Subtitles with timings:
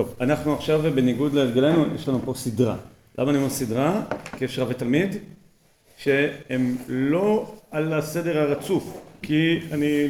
[0.00, 2.76] טוב, אנחנו עכשיו בניגוד להרגלנו, יש לנו פה סדרה.
[3.18, 4.02] למה אני אומר סדרה?
[4.38, 5.16] כי יש רב ותלמיד
[5.96, 10.08] שהם לא על הסדר הרצוף, כי אני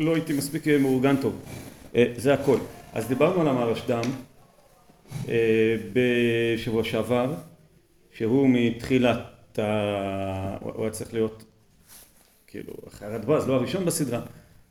[0.00, 1.38] לא הייתי מספיק מאורגן טוב.
[2.16, 2.58] זה הכל.
[2.92, 4.00] אז דיברנו על המהרשד"ם
[5.92, 7.34] בשבוע שעבר,
[8.12, 10.56] שהוא מתחילת ה...
[10.60, 11.44] הוא היה צריך להיות
[12.46, 14.20] כאילו אחרי הרדב"ז, לא הראשון בסדרה,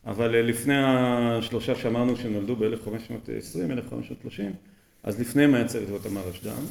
[0.05, 4.53] אבל לפני השלושה שאמרנו שנולדו ב-1520, 1530,
[5.03, 6.63] אז לפניהם היה צריך להיות המהרשד"ם,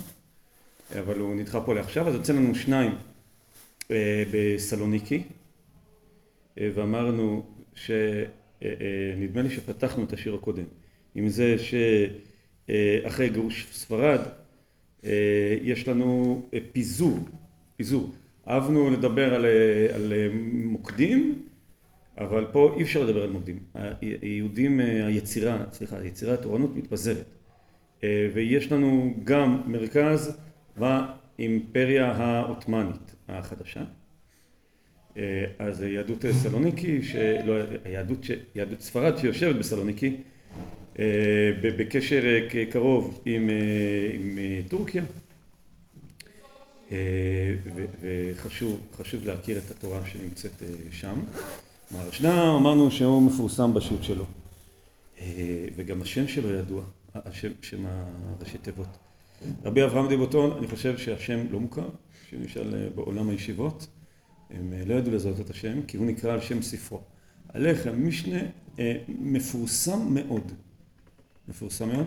[0.98, 2.92] אבל הוא נדחה פה לעכשיו, אז יוצא לנו שניים
[4.32, 5.22] בסלוניקי,
[6.56, 10.64] ואמרנו שנדמה לי שפתחנו את השיר הקודם,
[11.14, 11.56] עם זה
[12.68, 14.20] שאחרי גירוש ספרד
[15.62, 16.42] יש לנו
[16.72, 17.18] פיזור,
[17.76, 18.12] פיזור.
[18.48, 19.44] אהבנו לדבר על,
[19.94, 20.12] על
[20.64, 21.42] מוקדים,
[22.20, 23.58] אבל פה אי אפשר לדבר על מוקדים.
[24.00, 27.24] היהודים, היצירה, סליחה, היצירה התורנות מתפזרת.
[28.02, 30.38] ויש לנו גם מרכז
[30.76, 33.84] באימפריה העות'מאנית החדשה.
[35.58, 37.54] אז יהדות סלוניקי, שלא,
[37.86, 40.16] יהדות, יהדות ספרד שיושבת בסלוניקי,
[41.62, 42.22] בקשר
[42.70, 43.50] קרוב עם,
[44.14, 45.02] עם טורקיה.
[48.02, 51.20] וחשוב, חשוב להכיר את התורה שנמצאת שם.
[51.90, 54.24] מהרשד"ם אמרנו שהוא מפורסם בשו"ת שלו.
[55.76, 56.82] וגם השם שלו ידוע,
[57.14, 58.86] השם, שם הראשי תיבות.
[59.64, 61.88] רבי אברהם דיבוטון, אני חושב שהשם לא מוכר,
[62.28, 63.86] שנשאל בעולם הישיבות,
[64.50, 67.00] הם לא ידעו לזהות את השם, כי הוא נקרא על שם ספרו.
[67.48, 68.38] הלחם משנה
[69.08, 70.52] מפורסם מאוד.
[71.48, 72.06] מפורסם מאוד.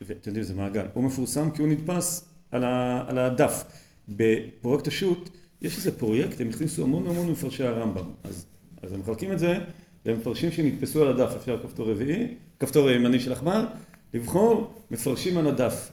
[0.00, 0.86] ואתם יודעים, זה מעגל.
[0.94, 3.64] הוא מפורסם כי הוא נדפס על הדף.
[4.08, 5.30] בפרויקט השו"ת,
[5.62, 8.04] יש איזה פרויקט, הם הכניסו המון המון מפרשי הרמב"ם.
[8.24, 8.46] אז,
[8.82, 9.58] אז הם מחלקים את זה
[10.06, 13.64] למפרשים שנתפסו על הדף, אפשר כפתור רביעי, כפתור ימני של עכבר,
[14.14, 15.90] לבחור מפרשים על הדף.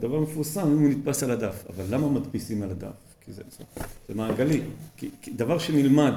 [0.00, 3.14] דבר מפורסם אם הוא נתפס על הדף, אבל למה מדפיסים על הדף?
[3.20, 3.42] כי זה,
[4.08, 4.60] זה מעגלי.
[4.96, 6.14] כי, כי דבר שנלמד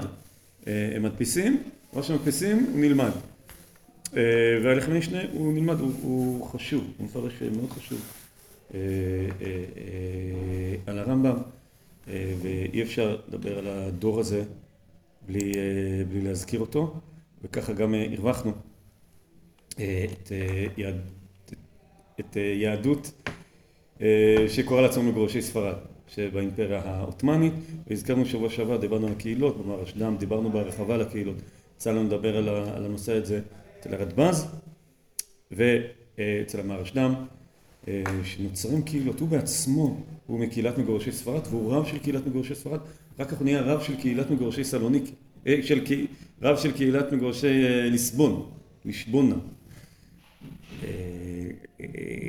[0.66, 1.63] הם מדפיסים,
[1.94, 3.12] דבר שמדפיסים הוא נלמד.
[4.63, 8.02] והלחם משנה הוא נלמד, הוא, הוא חשוב, הוא מפרש מאוד חשוב
[10.86, 11.38] על הרמב"ם,
[12.07, 14.44] ואי אפשר לדבר על הדור הזה
[15.25, 15.51] בלי,
[16.09, 16.94] בלי להזכיר אותו,
[17.44, 18.51] וככה גם הרווחנו
[19.73, 20.31] את,
[20.78, 20.95] יהד,
[22.19, 23.12] את יהדות
[24.47, 25.75] שקוראה לעצמו מגורשי ספרד,
[26.07, 27.53] שבאימפריה העות'מאנית,
[27.88, 31.35] והזכרנו שבוע שעבר, דיברנו על הקהילות, במהרשד"ם, דיברנו בהרחבה על הקהילות,
[31.75, 33.41] יצא לנו לדבר על הנושא הזה
[33.79, 34.47] אצל הרדב"ז
[35.51, 37.13] ואצל המהרשד"ם,
[38.24, 42.80] שנוצרים קהילות, הוא בעצמו הוא מקהילת מגורשי ספרד והוא רב של קהילת מגורשי ספרד,
[43.20, 45.03] רק כך הוא נהיה רב של קהילת מגורשי סלוניק,
[45.62, 45.80] של,
[46.42, 48.50] רב של קהילת מגורשי ליסבון,
[48.86, 49.36] לישבונה.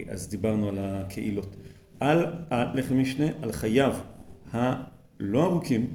[0.09, 1.57] אז דיברנו על הקהילות.
[2.01, 3.95] על הלחם משנה, על חייו
[4.53, 5.87] הלא ארוכים,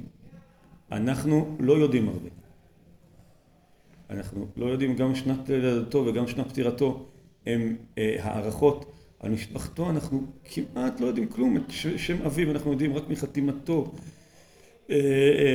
[0.92, 2.28] אנחנו לא יודעים הרבה.
[4.10, 7.06] אנחנו לא יודעים גם שנת לידתו וגם שנת פטירתו
[7.46, 8.93] הם הערכות.
[9.24, 11.62] על משפחתו אנחנו כמעט לא יודעים כלום, את
[11.96, 13.92] שם אביו אנחנו יודעים רק מחתימתו,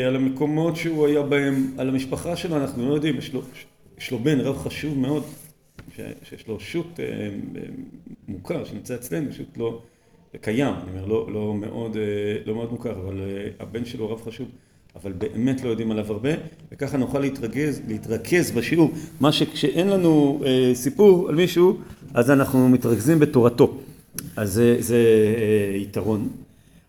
[0.07, 3.41] על המקומות שהוא היה בהם, על המשפחה שלו אנחנו לא יודעים, יש לו,
[3.97, 5.23] יש לו בן רב חשוב מאוד,
[6.23, 6.99] שיש לו שו"ת
[8.27, 9.81] מוכר שנמצא אצלנו, שו"ת לא
[10.41, 11.97] קיים, אני אומר, לא, לא, מאוד,
[12.45, 13.21] לא מאוד מוכר, אבל
[13.59, 14.47] הבן שלו רב חשוב.
[14.95, 16.29] אבל באמת לא יודעים עליו הרבה,
[16.71, 18.91] וככה נוכל להתרכז, להתרכז בשיעור.
[19.19, 21.77] מה שכשאין לנו אה, סיפור על מישהו,
[22.13, 23.77] אז אנחנו מתרכזים בתורתו.
[24.35, 24.95] אז זה, זה
[25.37, 26.29] אה, יתרון.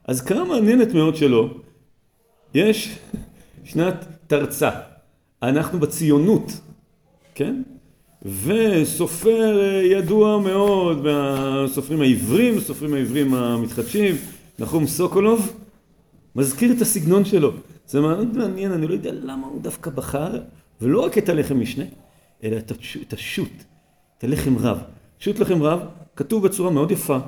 [0.05, 1.51] אז קרה מעניינת מאוד שלו,
[2.55, 2.99] יש
[3.65, 4.71] שנת תרצה.
[5.43, 6.53] אנחנו בציונות,
[7.35, 7.63] כן?
[8.45, 14.15] וסופר ידוע מאוד מהסופרים העברים, הסופרים העברים המתחדשים,
[14.59, 15.53] נחום סוקולוב,
[16.37, 17.53] מזכיר את הסגנון שלו.
[17.91, 20.41] זה מאוד מעניין, אני לא יודע למה הוא דווקא בחר,
[20.81, 21.85] ולא רק את הלחם משנה,
[22.45, 22.57] אלא
[23.03, 23.65] את השו"ת,
[24.19, 24.79] את הלחם רב.
[25.19, 25.81] שו"ת לחם רב
[26.17, 27.19] כתוב בצורה מאוד יפה,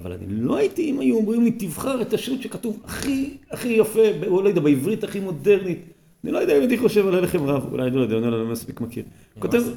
[0.00, 4.00] אבל אני לא הייתי אם היו אומרים לי תבחר את השו"ת שכתוב הכי הכי יפה,
[4.26, 5.78] או לא יודע, בעברית הכי מודרנית.
[6.24, 8.46] אני לא יודע אם הייתי חושב על הלחם רב, אולי אני לא יודע, אני לא
[8.46, 9.04] מספיק מכיר.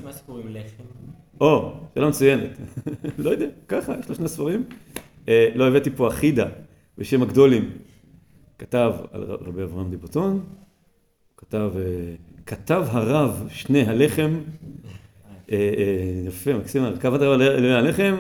[0.04, 0.84] מה הסיפור עם לחם?
[1.42, 2.50] או, שאלה מצוינת.
[3.24, 4.64] לא יודע, ככה, יש לו שני ספרים.
[5.28, 6.46] לא הבאתי פה אחידה
[6.98, 7.72] בשם הגדולים.
[8.60, 10.44] כתב על רבי אברהם דיבוטון,
[11.38, 11.72] כתב,
[12.46, 14.40] כתב הרב שני הלחם,
[16.28, 18.16] יפה, מקסים, כתב הרב הלחם,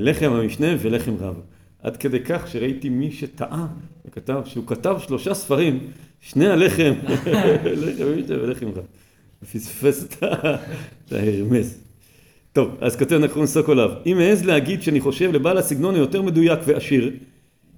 [0.00, 1.40] לחם המשנה ולחם רב.
[1.82, 3.66] עד כדי כך שראיתי מי שטעה
[4.06, 5.90] וכתב שהוא כתב שלושה ספרים,
[6.20, 6.92] שני הלחם,
[7.84, 8.84] לחם המשנה ולחם רב.
[9.52, 10.22] פספס את
[11.12, 11.78] ההרמז.
[12.52, 17.10] טוב, אז כותב נחום סוקולב, אם אעז להגיד שאני חושב לבעל הסגנון היותר מדויק ועשיר,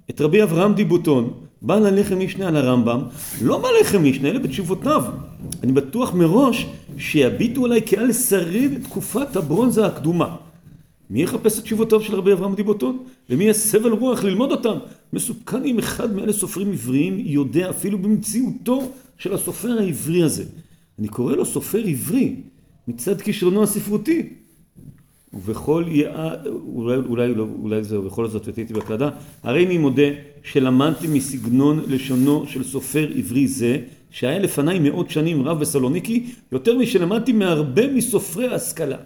[0.09, 3.01] את רבי אברהם דיבוטון, בעל הלחם משנה על הרמב"ם,
[3.41, 5.03] לא בעל הלחם משנה, אלא בתשובותיו.
[5.63, 6.65] אני בטוח מראש
[6.97, 10.35] שיביטו עליי כעל שריד תקופת הברונזה הקדומה.
[11.09, 12.97] מי יחפש את תשובותיו של רבי אברהם דיבוטון?
[13.29, 14.77] ומי יסב על רוח ללמוד אותם?
[15.13, 20.43] מסוכן אם אחד מאלה סופרים עבריים יודע אפילו במציאותו של הסופר העברי הזה.
[20.99, 22.35] אני קורא לו סופר עברי
[22.87, 24.29] מצד כישרונו הספרותי.
[25.33, 29.09] ובכל יעד, אולי, אולי, לא, אולי זהו, בכל זאת ותהייתי בהקלדה,
[29.43, 30.09] הרי אני מודה
[30.43, 33.77] שלמדתי מסגנון לשונו של סופר עברי זה,
[34.11, 38.97] שהיה לפניי מאות שנים רב בסלוניקי, יותר משלמדתי מהרבה מסופרי ההשכלה.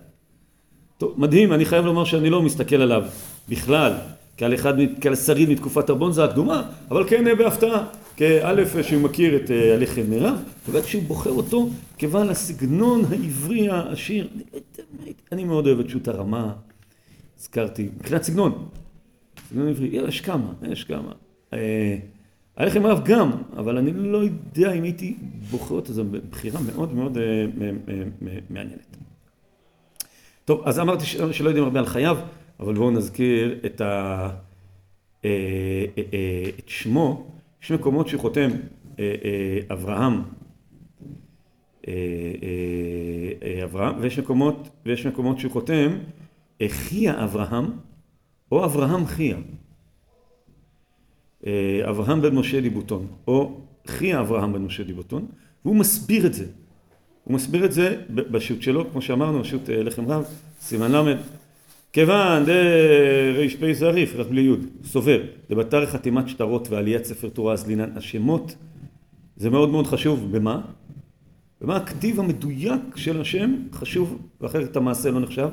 [0.97, 3.03] טוב, מדהים, אני חייב לומר שאני לא מסתכל עליו
[3.49, 3.93] בכלל
[4.37, 7.87] כעל אחד, כעל שריד מתקופת הרבונזה הקדומה, אבל כן בהפתעה,
[8.17, 10.37] כאלף שהוא מכיר את אה, הלחם מירב,
[10.69, 14.27] ובעת שהוא בוחר אותו כבעל הסגנון העברי העשיר.
[15.31, 16.53] אני מאוד אוהב את שו"ת הרמה,
[17.39, 18.67] הזכרתי, מבחינת סגנון,
[19.49, 21.11] סגנון עברי, יש כמה, יש כמה.
[21.53, 21.97] אה,
[22.57, 25.15] הלחם מירב גם, אבל אני לא יודע אם הייתי
[25.51, 27.45] בוחר אותו, זו בחירה מאוד מאוד אה,
[28.49, 28.97] מעניינת.
[30.45, 32.17] טוב, אז אמרתי שלא יודעים הרבה על חייו,
[32.59, 34.29] אבל בואו נזכיר את, ה...
[36.59, 37.27] את שמו.
[37.63, 38.49] יש מקומות שחותם
[38.99, 40.21] אה, אה, אברהם,
[41.87, 41.93] אה,
[43.63, 45.97] אברהם, ויש מקומות, ויש מקומות שהוא חותם
[46.67, 47.65] חייה אברהם
[48.51, 49.37] או אברהם חייה.
[51.89, 55.25] אברהם בן משה ליבוטון, או חייה אברהם בן משה ליבוטון,
[55.65, 56.45] והוא מסביר את זה.
[57.23, 60.25] הוא מסביר את זה בשו"ת שלו, כמו שאמרנו, השו"ת לחם רב,
[60.59, 61.17] סימן ל',
[61.93, 67.97] כיוון דר"פ זריף, רק בלי יוד, סובר, דבתר חתימת שטרות ועליית ספר תורה אז לעניין
[67.97, 68.55] השמות,
[69.37, 70.37] זה מאוד מאוד חשוב.
[70.37, 70.61] במה?
[71.61, 75.49] במה הכתיב המדויק של השם חשוב, ואחרת המעשה לא נחשב?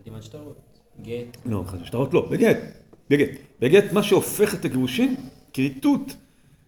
[0.00, 1.36] חתימת שטרות, גט.
[1.46, 2.58] לא, שטרות לא, בגט,
[3.10, 3.30] בגט.
[3.60, 5.14] בגט מה שהופך את הגירושין,
[5.52, 6.16] כריתות,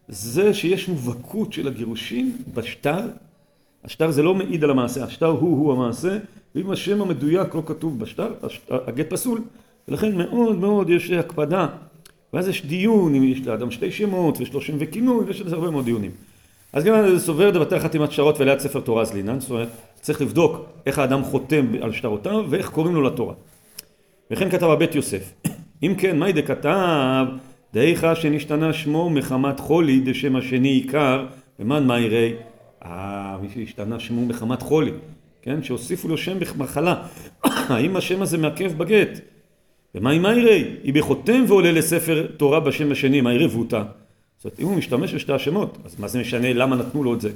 [0.08, 3.08] זה שיש מובהקות של הגירושין בשטר.
[3.84, 6.18] השטר זה לא מעיד על המעשה, השטר הוא-הוא המעשה,
[6.54, 8.28] ואם השם המדויק לא כתוב בשטר,
[8.70, 9.40] הגט פסול.
[9.88, 11.66] ולכן מאוד מאוד יש הקפדה.
[12.32, 16.10] ואז יש דיון אם יש לאדם שתי שמות ושלושים וכינוי, ויש לזה הרבה מאוד דיונים.
[16.72, 19.68] אז גם זה סובר דבתי חתימת שטרות וליד ספר תורה זלינן, זאת אומרת,
[20.00, 23.34] צריך לבדוק איך האדם חותם על שטרותיו ואיך קוראים לו לתורה.
[24.30, 25.32] וכן כתב הבית יוסף.
[25.82, 27.26] אם כן, מאי דכתב,
[27.74, 31.26] דאיכה שנשתנה שמו מחמת חולי דשם השני עיקר,
[31.60, 32.34] ומאן מאירי,
[32.84, 34.90] אה, מי שהשתנה שמו מחמת חולי.
[35.42, 37.02] כן, שהוסיפו לו שם מחלה.
[37.44, 39.20] האם השם הזה מעכב בגט?
[39.94, 40.64] ומה עם מיירי?
[40.82, 43.82] היא בחותם ועולה לספר תורה בשם השני, מיירי רותה.
[44.38, 47.20] זאת אומרת, אם הוא משתמש בשתי השמות, אז מה זה משנה למה נתנו לו את
[47.20, 47.30] זה?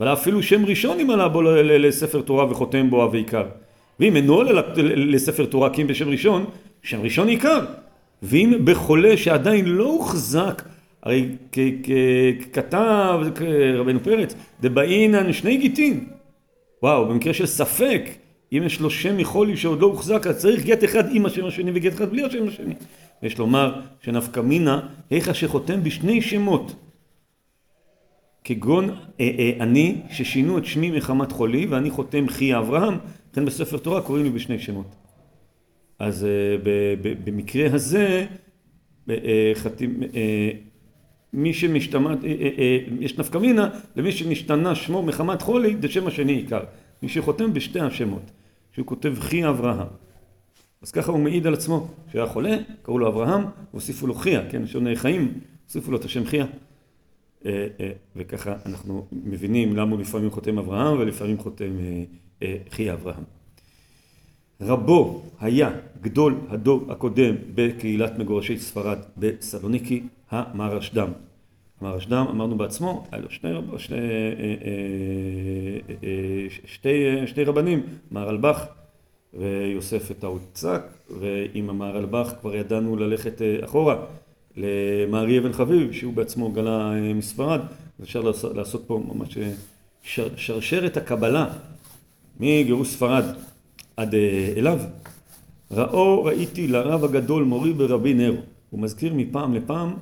[0.00, 3.46] אבל אפילו שם ראשון אם עלה בו לספר תורה וחותם בו ועיקר.
[4.00, 4.62] ואם אינו עולה
[4.96, 6.44] לספר תורה כי אם בשם ראשון,
[6.82, 7.64] שם ראשון עיקר.
[8.22, 10.62] ואם בחולה שעדיין לא הוחזק,
[11.06, 11.28] הרי
[12.52, 13.20] ככתב
[13.74, 16.08] רבנו פרץ, דבעינן שני גיטין.
[16.82, 18.02] וואו, במקרה של ספק,
[18.52, 21.70] אם יש לו שם מחולי שעוד לא הוחזק, אז צריך גט אחד עם השם השני
[21.74, 22.74] וגט אחד בלי השם השני.
[23.22, 24.80] יש לומר שנפקא מינה,
[25.10, 26.74] היכא שחותם בשני שמות.
[28.44, 32.94] כגון אה, אה, אני, ששינו את שמי מחמת חולי, ואני חותם חי אברהם,
[33.32, 34.96] לכן בספר תורה קוראים לי בשני שמות.
[35.98, 38.26] אז אה, ב, ב, במקרה הזה,
[39.10, 40.50] אה, חתים, אה,
[41.32, 46.06] מי שמשתמט, אה, אה, אה, יש נפקא מינה למי שנשתנה שמו מחמת חולי, זה שם
[46.06, 46.60] השני עיקר.
[47.02, 48.30] מי שחותם בשתי השמות,
[48.72, 49.86] שהוא כותב חי אברהם.
[50.82, 54.66] אז ככה הוא מעיד על עצמו, כשהיה חולה, קראו לו אברהם, והוסיפו לו חיה, כן,
[54.66, 56.46] שונה חיים, הוסיפו לו את השם חיה.
[58.16, 61.70] וככה אנחנו מבינים למה הוא לפעמים חותם אברהם ולפעמים חותם
[62.70, 63.35] חי אברהם.
[64.60, 65.70] רבו היה
[66.00, 71.10] גדול הדור הקודם בקהילת מגורשי ספרד בסלוניקי, המהרשד"ם.
[71.80, 78.66] המהרשד"ם, אמרנו בעצמו, היה לו שני, שני, אה, אה, אה, שתי, שתי רבנים, מהרלב"ח
[79.34, 80.82] ויוסף את האוצק,
[81.20, 83.96] ועם המהרלב"ח כבר ידענו ללכת אחורה
[84.56, 87.60] למארי אבן חביב, שהוא בעצמו גלה מספרד,
[88.02, 89.38] אפשר לעשות פה ממש
[90.36, 91.48] שרשרת הקבלה
[92.40, 93.24] מגירוש ספרד
[93.96, 94.14] עד
[94.56, 94.78] אליו.
[95.70, 98.36] ראו ראיתי לרב הגדול מורי ברבי נרו.
[98.70, 99.94] הוא מזכיר מפעם לפעם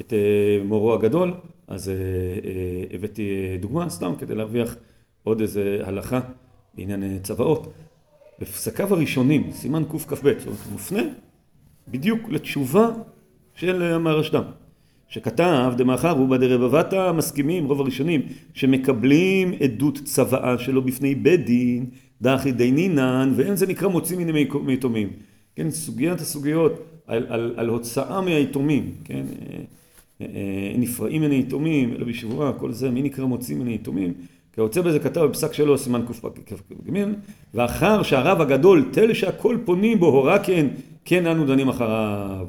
[0.00, 1.34] את אה, מורו הגדול,
[1.68, 4.76] אז אה, אה, הבאתי דוגמה סתם כדי להרוויח
[5.22, 6.20] עוד איזה הלכה
[6.74, 7.72] בעניין צוואות.
[8.40, 11.02] בפסקיו הראשונים, סימן קכ"ב, זאת אומרת, מופנה
[11.88, 12.88] בדיוק לתשובה
[13.54, 14.42] של המהרשד"ם,
[15.08, 18.22] שכתב דמאחר הוא בדרבבתא מסכימים רוב הראשונים
[18.54, 21.86] שמקבלים עדות צוואה שלו בפני בית דין
[22.22, 25.08] דאחי דינינן ואין זה נקרא מוציא מיני מיתומים.
[25.56, 26.72] כן סוגיית הסוגיות
[27.06, 29.22] על, על, על הוצאה מהיתומים כן?
[30.78, 34.12] נפרעים מן היתומים אלא בשבועה כל זה מי נקרא מוציא מן היתומים
[34.52, 37.04] כהוצא בזה כתב בפסק שלו סימן קכ"ג
[37.54, 40.66] ואחר שהרב הגדול תל שהכל פונים בו הורה כן
[41.04, 42.46] כן אנו דנים אחריו.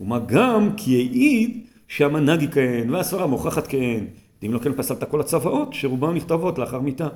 [0.00, 4.04] ומה גם כי העיד שהמנהג יכהן והסברה מוכחת כהן.
[4.46, 7.08] אם לא כן פסלת כל הצוואות שרובן נכתבות לאחר מיתה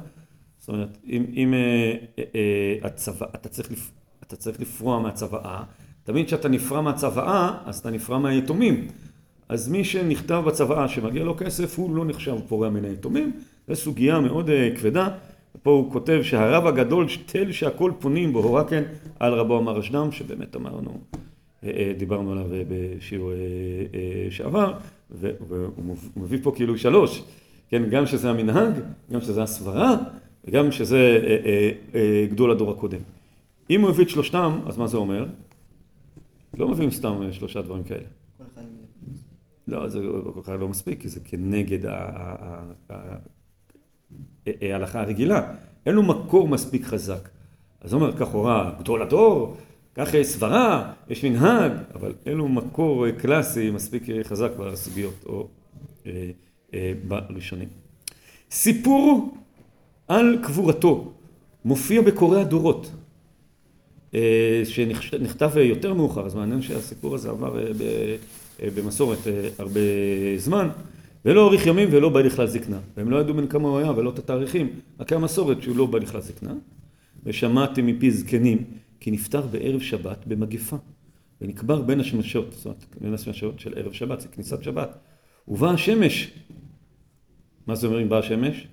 [0.69, 1.59] זאת אומרת אם, אם אה,
[2.19, 3.91] אה, אה, הצוואה אתה צריך, לפ,
[4.27, 5.63] אתה צריך לפרוע מהצוואה
[6.05, 8.87] תמיד כשאתה נפרע מהצוואה אז אתה נפרע מהיתומים.
[9.49, 13.33] אז מי שנכתב בצוואה שמגיע לו כסף הוא לא נחשב פורע מן היתומים.
[13.69, 15.09] זו סוגיה מאוד כבדה.
[15.63, 18.83] פה הוא כותב שהרב הגדול תל שהכל פונים בו הורה כן
[19.21, 21.01] על רבו אמר אשדם שבאמת אמרנו
[21.99, 23.33] דיברנו עליו בשיעור
[24.31, 24.73] שעבר
[25.11, 27.23] והוא מביא פה כאילו שלוש.
[27.69, 28.73] כן גם שזה המנהג
[29.13, 29.97] גם שזה הסברה
[30.45, 31.21] וגם שזה
[32.31, 33.01] גדול הדור הקודם
[33.71, 35.27] אם הוא הביא את שלושתם אז מה זה אומר?
[36.55, 38.05] לא מביאים סתם שלושה דברים כאלה
[39.69, 40.01] לא, זה
[40.35, 41.79] כל כך לא מספיק, כי זה כנגד
[44.47, 45.55] ההלכה הרגילה.
[45.87, 47.29] אין לו מקור מספיק חזק.
[47.81, 49.57] אז אומר, כך הורה גדול הדור,
[49.95, 55.49] כך סברה, יש מנהג, אבל אין לו מקור קלאסי מספיק חזק בסוגיות או
[56.07, 56.31] אה,
[56.75, 57.69] אה, בראשונים.
[58.51, 59.37] סיפור
[60.09, 61.13] על קבורתו
[61.65, 62.91] מופיע בקוראי הדורות,
[64.15, 67.85] אה, שנכתב יותר מאוחר, אז מעניין שהסיפור הזה עבר ב...
[68.75, 69.19] במסורת
[69.59, 69.81] הרבה
[70.37, 70.69] זמן,
[71.25, 72.79] ולא אוריך ימים ולא בא לכלל זקנה.
[72.97, 74.69] והם לא ידעו בין כמה הוא היה ולא את התאריכים,
[75.01, 76.55] רק היה מסורת שהוא לא בא לכלל זקנה.
[77.25, 78.65] ושמעתי מפי זקנים
[79.01, 80.77] כי נפטר בערב שבת במגפה,
[81.41, 84.99] ונקבר בין השמשות, זאת אומרת, בין השמשות של ערב שבת, זה כניסת שבת.
[85.49, 86.31] ובאה השמש.
[87.67, 88.69] מה זה אומר אם באה השמש?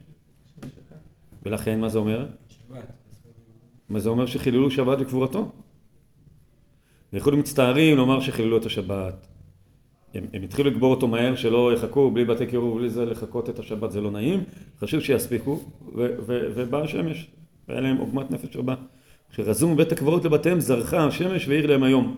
[1.46, 2.28] ולכן מה זה אומר?
[2.48, 2.94] שבת.
[3.90, 5.52] מה זה אומר שחיללו שבת בקבורתו?
[7.14, 9.28] ויכולים מצטערים לומר שחיללו את השבת.
[10.14, 13.60] הם, הם התחילו לקבור אותו מהר, שלא יחכו, בלי בתי קירוב, בלי זה, לחכות את
[13.60, 14.44] השבת זה לא נעים,
[14.80, 15.60] חשוב שיספיקו,
[16.28, 17.32] ובאה השמש,
[17.68, 18.76] והיה להם עוגמת נפש רבה.
[19.32, 22.18] כשרזו מבית הקברות לבתיהם, זרחה השמש והאיר להם היום.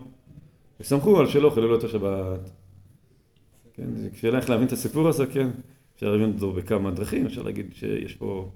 [0.80, 2.50] וסמכו על שלא חיללו את השבת.
[3.74, 5.50] כן, כשאלה איך להבין את הסיפור הזה, כן,
[5.94, 8.50] אפשר להבין אותו בכמה דרכים, אפשר להגיד שיש פה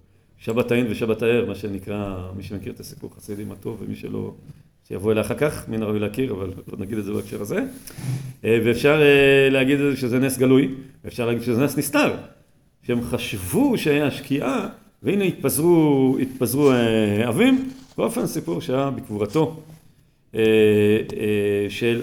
[0.44, 4.34] שבת העין ושבת הער, מה שנקרא, מי שמכיר את הסיפור חסידים הטוב, ומי שלא...
[4.88, 7.64] שיבוא אליה אחר כך, מן הראוי להכיר, אבל לא נגיד את זה בהקשר הזה.
[8.44, 12.14] אה, ואפשר אה, להגיד שזה נס גלוי, ואפשר להגיד שזה נס נסתר,
[12.82, 14.68] שהם חשבו שהיה שקיעה,
[15.02, 19.62] והנה התפזרו, התפזרו אה, אבים, באופן סיפור שהיה בקבורתו
[21.68, 22.02] של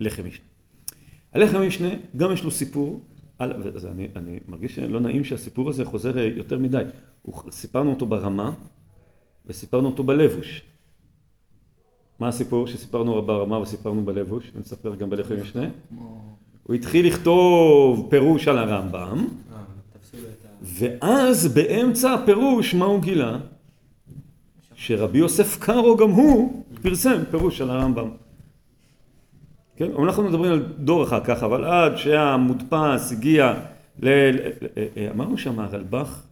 [0.00, 0.44] הלחם משנה.
[1.32, 3.00] הלחם משנה, גם יש לו סיפור,
[3.40, 6.82] אז אני, אני מרגיש שלא נעים שהסיפור הזה חוזר יותר מדי.
[7.50, 8.52] סיפרנו אותו ברמה,
[9.46, 10.62] וסיפרנו אותו בלבוש.
[12.18, 14.50] מה הסיפור שסיפרנו ברמה וסיפרנו בלבוש?
[14.54, 15.68] ונספר גם בלחם משנה.
[16.62, 19.26] הוא התחיל לכתוב פירוש על הרמב"ם,
[20.62, 23.38] ואז באמצע הפירוש מה הוא גילה?
[24.74, 28.10] שרבי יוסף קארו גם הוא פרסם פירוש על הרמב"ם.
[29.80, 29.90] כן?
[30.02, 33.54] אנחנו מדברים על דור אחר כך, אבל עד שהמודפס הגיע
[34.02, 34.08] ל...
[35.10, 36.22] אמרנו שהמהרלב"ח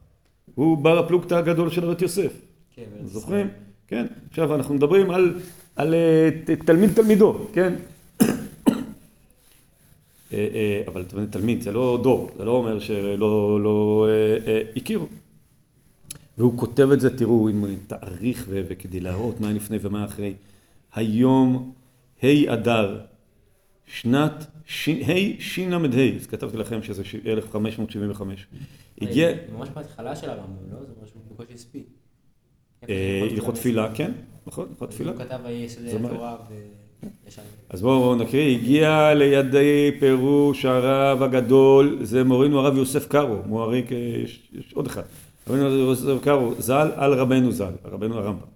[0.54, 2.32] הוא בר הפלוגתא הגדול של רבי יוסף.
[2.74, 3.48] כן, זוכרים?
[3.86, 4.06] כן?
[4.30, 5.34] עכשיו אנחנו מדברים על,
[5.76, 6.30] על אה,
[6.64, 7.74] תלמיד תלמידו, כן?
[8.22, 8.28] אה,
[10.32, 14.06] אה, אבל תלמיד זה לא דור, זה לא אומר שלא לא,
[14.76, 15.06] הכירו.
[16.38, 20.34] והוא כותב את זה, תראו, עם תאריך וכדי להראות מה לפני ומה אחרי.
[20.94, 21.72] היום
[22.22, 23.00] ה' אדר,
[23.92, 25.76] שנת ה' של"ה,
[26.16, 28.46] אז כתבתי לכם שזה 1575.
[29.00, 29.30] הגיע...
[29.58, 30.78] ממש בהתחלה של הרמב"ם, לא?
[30.80, 31.86] זה משהו בקושי הספיק.
[32.82, 34.12] הלכות תפילה, כן,
[34.46, 35.12] נכון, הלכות תפילה.
[35.12, 36.36] הוא כתב יסודי התורה
[37.70, 44.72] אז בואו נקריא, הגיע לידי פירוש הרב הגדול, זה מורינו הרב יוסף קארו, מועריק, יש
[44.74, 45.02] עוד אחד,
[45.48, 48.46] רבנו יוסף קארו, ז"ל על רבנו ז"ל, רבנו הרמב"ם.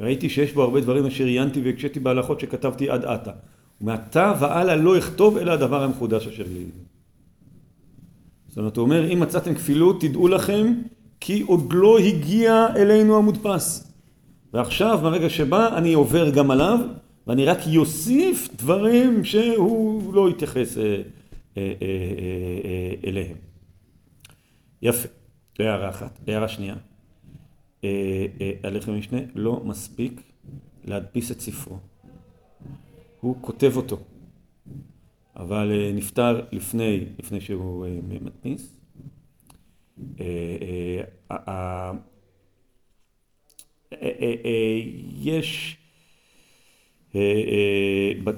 [0.00, 3.32] ראיתי שיש בו הרבה דברים אשר עיינתי והקשיתי בהלכות שכתבתי עד עתה.
[3.80, 6.64] ומעתה והלאה לא אכתוב אלא הדבר המחודש אשר לי.
[8.48, 10.74] זאת אומרת, הוא אומר, אם מצאתם כפילות, תדעו לכם
[11.20, 13.92] כי עוד לא הגיע אלינו המודפס.
[14.52, 16.78] ועכשיו, ברגע שבא, אני עובר גם עליו,
[17.26, 20.82] ואני רק יוסיף דברים שהוא לא יתייחס אה,
[21.56, 23.36] אה, אה, אליהם.
[24.82, 25.08] יפה,
[25.58, 26.18] זו הערה אחת.
[26.26, 26.74] הערה שנייה,
[28.64, 30.20] הלחם משנה לא מספיק
[30.84, 31.78] להדפיס את ספרו.
[33.20, 33.98] הוא כותב אותו.
[35.36, 38.76] אבל אה, נפטר לפני, לפני שהוא אה, מדפיס.
[40.20, 41.02] אה,
[45.20, 45.76] יש,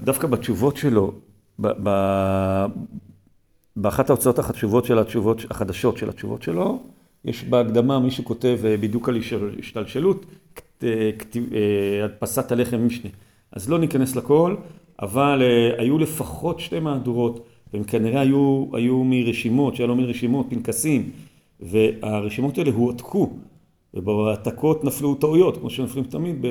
[0.04, 1.12] דווקא בתשובות שלו,
[3.76, 6.82] באחת ההוצאות החשובות של התשובות, החדשות של התשובות שלו,
[7.25, 9.18] יש בהקדמה מישהו כותב בדיוק על
[9.58, 10.26] השתלשלות,
[12.04, 13.11] הדפסת הלחם משנה.
[13.52, 14.57] אז לא ניכנס לכל,
[15.02, 21.11] אבל אה, היו לפחות שתי מהדורות, והם כנראה היו, היו מרשימות, שהיה לו מרשימות, פנקסים,
[21.61, 23.33] והרשימות האלה הועתקו,
[23.95, 26.45] ובהעתקות נפלו טעויות, כמו שנופלים תמיד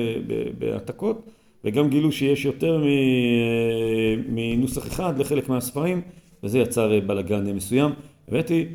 [0.58, 1.30] בהעתקות,
[1.64, 6.00] וגם גילו שיש יותר אה, מנוסח אחד לחלק מהספרים,
[6.42, 7.90] וזה יצר אה, בלאגן מסוים.
[8.28, 8.66] הבאתי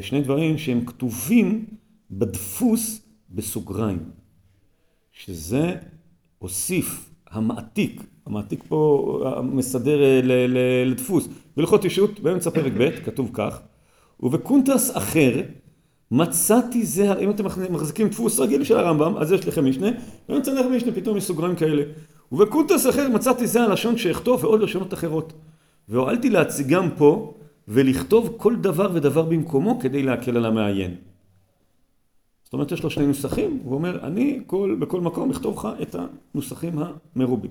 [0.00, 1.64] שני דברים שהם כתובים
[2.10, 3.98] בדפוס בסוגריים,
[5.12, 5.74] שזה
[6.38, 10.20] הוסיף המעתיק, המעתיק פה מסדר אה,
[10.86, 13.60] לדפוס, בהלכות אישות באמצע פרק ב' כתוב כך,
[14.20, 15.40] ובקונטרס אחר
[16.10, 19.88] מצאתי זה, אם אתם מחזיקים דפוס רגיל של הרמב"ם, אז יש לחם משנה,
[20.28, 21.82] באמצע לחם משנה פתאום יש סוגריים כאלה.
[22.32, 25.32] ובקונטרס אחר מצאתי זה הלשון שאכתוב ועוד לשונות אחרות.
[25.88, 27.34] והואלתי להציגם פה
[27.68, 31.09] ולכתוב כל דבר ודבר במקומו כדי להקל על המעיין.
[32.50, 35.96] זאת אומרת, יש לו שני נוסחים, הוא אומר, אני כל, בכל מקום אכתוב לך את
[36.34, 36.78] הנוסחים
[37.16, 37.50] המרובים.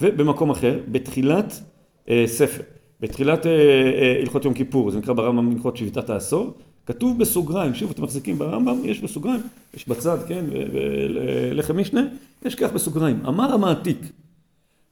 [0.00, 1.60] ובמקום אחר, בתחילת
[2.08, 2.62] אה, ספר,
[3.00, 6.54] בתחילת אה, אה, הלכות יום כיפור, זה נקרא ברמב"ם הלכות שביתת העשור,
[6.86, 9.40] כתוב בסוגריים, שוב אתם מחזיקים ברמב"ם, יש בסוגריים,
[9.74, 12.06] יש בצד, כן, ולחם משנה,
[12.44, 13.26] יש כך בסוגריים.
[13.26, 13.98] אמר המעתיק,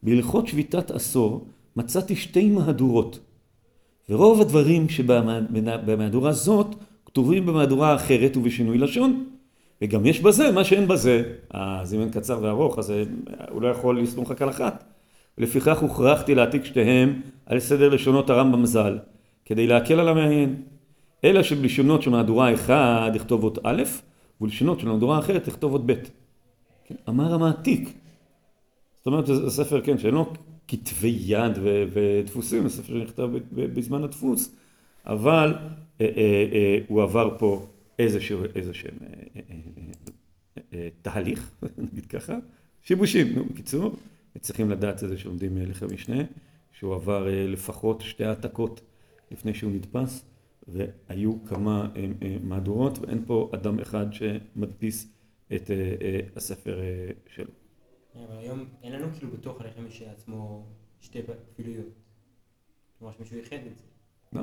[0.03, 3.19] בהלכות שביתת עשור מצאתי שתי מהדורות,
[4.09, 6.75] ורוב הדברים שבמהדורה זאת
[7.15, 9.25] כתובים במהדורה האחרת ובשינוי לשון,
[9.83, 11.23] וגם יש בזה מה שאין בזה.
[11.93, 12.93] אין קצר וארוך, אז
[13.51, 14.85] הוא לא יכול לסמוך רק על אחת.
[15.39, 18.99] ולפיכך הוכרחתי להעתיק שתיהם על סדר לשונות הרמב"ם ז"ל,
[19.45, 20.63] כדי להקל על המעיין.
[21.25, 23.83] אלא שבלשונות של מהדורה אחד יכתוב אות א',
[24.41, 25.95] ולשונות של מהדורה אחרת יכתוב אות ב'.
[26.85, 26.95] כן?
[27.09, 27.89] אמר המעתיק.
[28.99, 30.33] זאת אומרת, זה ספר, כן, שאין לו
[30.69, 31.59] כתבי יד
[31.93, 34.57] ודפוסים, זה ספר שנכתב בזמן הדפוס,
[35.07, 35.84] אבל אה, אה, אה,
[36.89, 37.67] הוא עבר פה
[37.99, 38.61] איזשהו, אה, אה,
[39.37, 41.55] אה, אה, תהליך,
[41.93, 42.39] נגיד ככה,
[42.83, 43.97] שיבושים, נו, בקיצור,
[44.41, 46.23] צריכים לדעת את זה שלומדים לחם משנה,
[46.73, 48.81] שהוא עבר אה, לפחות שתי העתקות
[49.31, 50.25] לפני שהוא נדפס,
[50.69, 55.09] והיו כמה אה, אה, מהדורות, ואין פה אדם אחד שמדפיס
[55.55, 57.51] את אה, אה, הספר אה, שלו.
[58.15, 60.67] אבל היום אין לנו כאילו בתוך הלחם עצמו
[61.01, 61.21] שתי
[61.57, 61.93] פעילויות.
[62.99, 63.85] כלומר שמישהו ייחד את זה.
[64.33, 64.43] לא,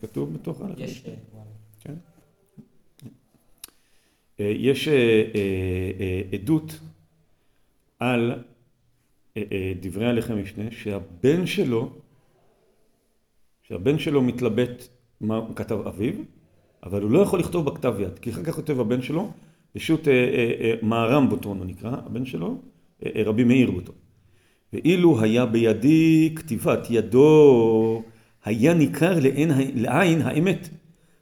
[0.00, 0.82] כתוב בתוך הלחם.
[0.82, 1.14] יש, אה.
[1.80, 1.94] כן.
[4.40, 6.80] אה, יש אה, עדות
[7.98, 8.32] על
[9.80, 11.90] דברי הלחם משנה שהבן שלו,
[13.62, 14.88] שהבן שלו מתלבט
[15.20, 16.14] מה כתב אביו,
[16.82, 19.30] אבל הוא לא יכול לכתוב בכתב יד, כי אחר כך כותב הבן שלו,
[19.72, 20.08] פשוט
[20.82, 22.60] מהר"ם בוטון הוא נקרא, הבן שלו,
[23.14, 23.94] רבי מאיר בוטון.
[24.72, 28.02] ואילו היה בידי כתיבת ידו,
[28.48, 30.68] היה ניכר לעין, לעין האמת,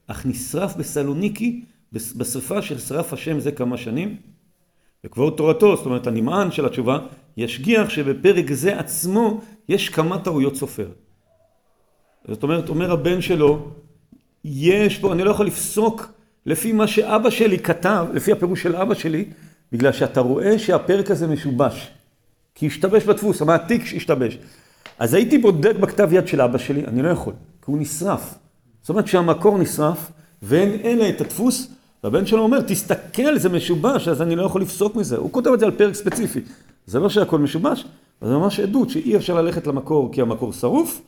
[0.07, 4.17] אך נשרף בסלוניקי בשרפה ששרף השם זה כמה שנים.
[5.05, 6.99] וכבוד תורתו, זאת אומרת הנמען של התשובה,
[7.37, 10.89] ישגיח שבפרק זה עצמו יש כמה טעויות סופר.
[12.29, 13.71] זאת אומרת, אומר הבן שלו,
[14.45, 16.09] יש פה, אני לא יכול לפסוק
[16.47, 19.25] לפי מה שאבא שלי כתב, לפי הפירוש של אבא שלי,
[19.73, 21.91] בגלל שאתה רואה שהפרק הזה משובש.
[22.55, 24.39] כי השתבש בדפוס, המעתיק השתבש.
[24.99, 28.35] אז הייתי בודק בכתב יד של אבא שלי, אני לא יכול, כי הוא נשרף.
[28.83, 30.11] זאת אומרת שהמקור נשרף,
[30.43, 31.73] ואין אלא את הדפוס,
[32.05, 35.17] והבן שלו אומר, תסתכל, זה משובש, אז אני לא יכול לפסוק מזה.
[35.17, 36.41] הוא כותב את זה על פרק ספציפי.
[36.87, 37.85] זה לא שהכל משובש,
[38.23, 41.03] אבל זה ממש עדות שאי אפשר ללכת למקור כי המקור שרוף,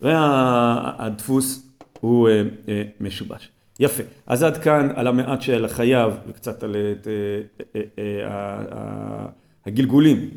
[0.00, 1.62] והדפוס
[2.00, 3.48] הוא אה, אה, משובש.
[3.80, 4.02] יפה.
[4.26, 9.26] אז עד כאן על המעט של החייב, וקצת על את, אה, אה, אה,
[9.66, 10.30] הגלגולים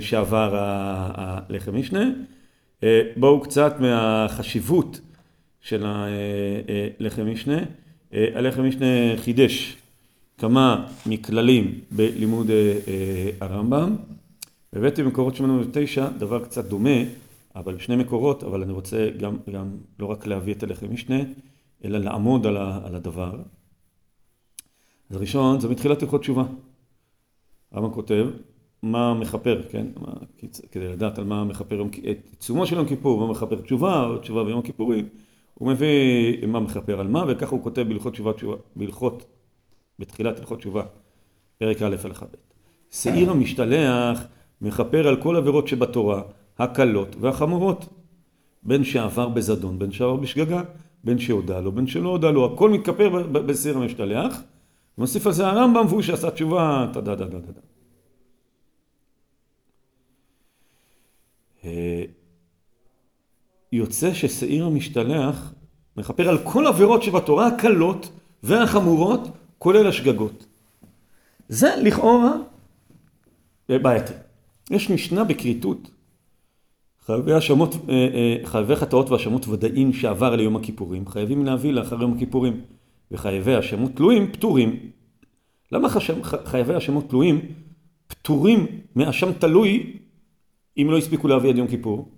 [0.00, 0.54] שעבר
[1.14, 2.10] הלחם משנה.
[3.16, 5.00] בואו קצת מהחשיבות
[5.60, 7.58] של הלחם משנה.
[8.12, 9.76] הלחם משנה חידש
[10.38, 12.50] כמה מכללים בלימוד
[13.40, 13.96] הרמב"ם.
[14.72, 16.98] הבאתי במקורות 89 דבר קצת דומה,
[17.56, 21.18] אבל שני מקורות, אבל אני רוצה גם, גם לא רק להביא את הלחם משנה,
[21.84, 23.40] אלא לעמוד על, ה, על הדבר.
[25.10, 26.44] אז הראשון זה מתחילת הלכות תשובה.
[27.72, 28.26] הרמב"ם כותב
[28.82, 29.86] מה מכפר, כן?
[30.00, 30.12] מה,
[30.72, 34.44] כדי לדעת על מה מכפר את עיצומו של יום כיפור, מה מכפר תשובה, או תשובה
[34.44, 35.08] ביום הכיפורים,
[35.54, 39.24] הוא מביא מה מכפר על מה, וככה הוא כותב בהלכות תשובה, תשובה בהלכות,
[39.98, 40.82] בתחילת הלכות תשובה,
[41.58, 42.28] פרק א' הלכה ב'.
[42.90, 44.24] שעיר המשתלח
[44.60, 46.22] מכפר על כל עבירות שבתורה,
[46.58, 47.88] הקלות והחמורות,
[48.62, 50.62] בין שעבר בזדון, בין שעבר בשגגה,
[51.04, 54.42] בין שהודה לו, בין שלא הודה לו, הכל מתכפר ב- ב- בשעיר המשתלח.
[54.98, 57.52] מוסיף על זה הרמב"ם והוא שעשה תשובה, טה דה דה דה דה.
[57.52, 57.60] דה.
[61.55, 61.55] אה,
[63.72, 65.54] יוצא ששעיר המשתלח
[65.96, 68.10] מכפר על כל עבירות שבתורה, הקלות
[68.42, 70.46] והחמורות, כולל השגגות.
[71.48, 72.32] זה לכאורה
[73.68, 74.12] בעייתי.
[74.70, 75.90] יש משנה בכריתות,
[77.06, 82.14] חייבי האשמות, אה, אה, חייבי חטאות והאשמות ודאיים שעבר ליום הכיפורים, חייבים להביא לאחר יום
[82.16, 82.60] הכיפורים,
[83.10, 84.90] וחייבי האשמות תלויים פטורים.
[85.72, 85.88] למה
[86.44, 87.40] חייבי האשמות תלויים
[88.06, 89.96] פטורים מאשם תלוי
[90.76, 92.12] אם לא הספיקו להביא עד יום כיפור?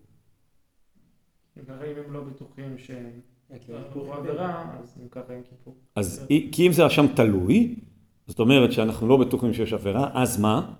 [1.58, 4.76] אם הם לא בטוחים שהם כן, עברו עבירה,
[5.96, 7.80] אז כי אם זה אשם תלוי,
[8.26, 10.74] זאת אומרת שאנחנו לא בטוחים שיש עבירה, אז מה?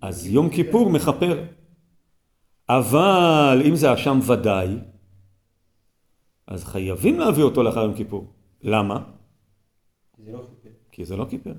[0.00, 1.44] אז יום כיפור מכפר.
[2.68, 4.78] אבל אם זה אשם ודאי,
[6.46, 8.32] אז חייבים להביא אותו לאחר יום כיפור.
[8.62, 9.04] למה?
[10.26, 10.46] לא.
[10.92, 11.52] כי זה לא כיפר.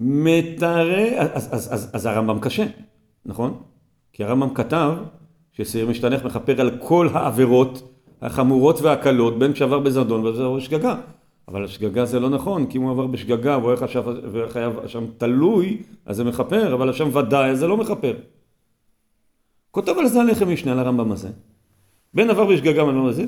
[0.00, 1.18] מתרי...
[1.18, 2.66] אז, אז, אז, אז הרמב"ם קשה,
[3.26, 3.62] נכון?
[4.12, 4.92] כי הרמב"ם כתב
[5.52, 7.90] ששעיר משתנך מכפר על כל העבירות
[8.22, 10.96] החמורות והקלות, בין שעבר בזדון וזה בשגגה.
[11.48, 13.72] אבל השגגה זה לא נכון, כי אם הוא עבר בשגגה והוא
[14.56, 18.14] היה אשם תלוי, אז זה מכפר, אבל אשם ודאי, אז זה לא מכפר.
[19.70, 21.28] כותב על זה הלחם משנה, על הרמב"ם הזה.
[22.14, 23.24] בין עבר בשגגה ולא הזה,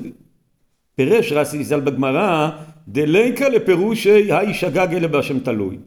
[0.95, 2.49] פירש רסי ז"ל בגמרא,
[2.87, 5.77] דליקה לפירושי האי שגג אלה באשם תלוי.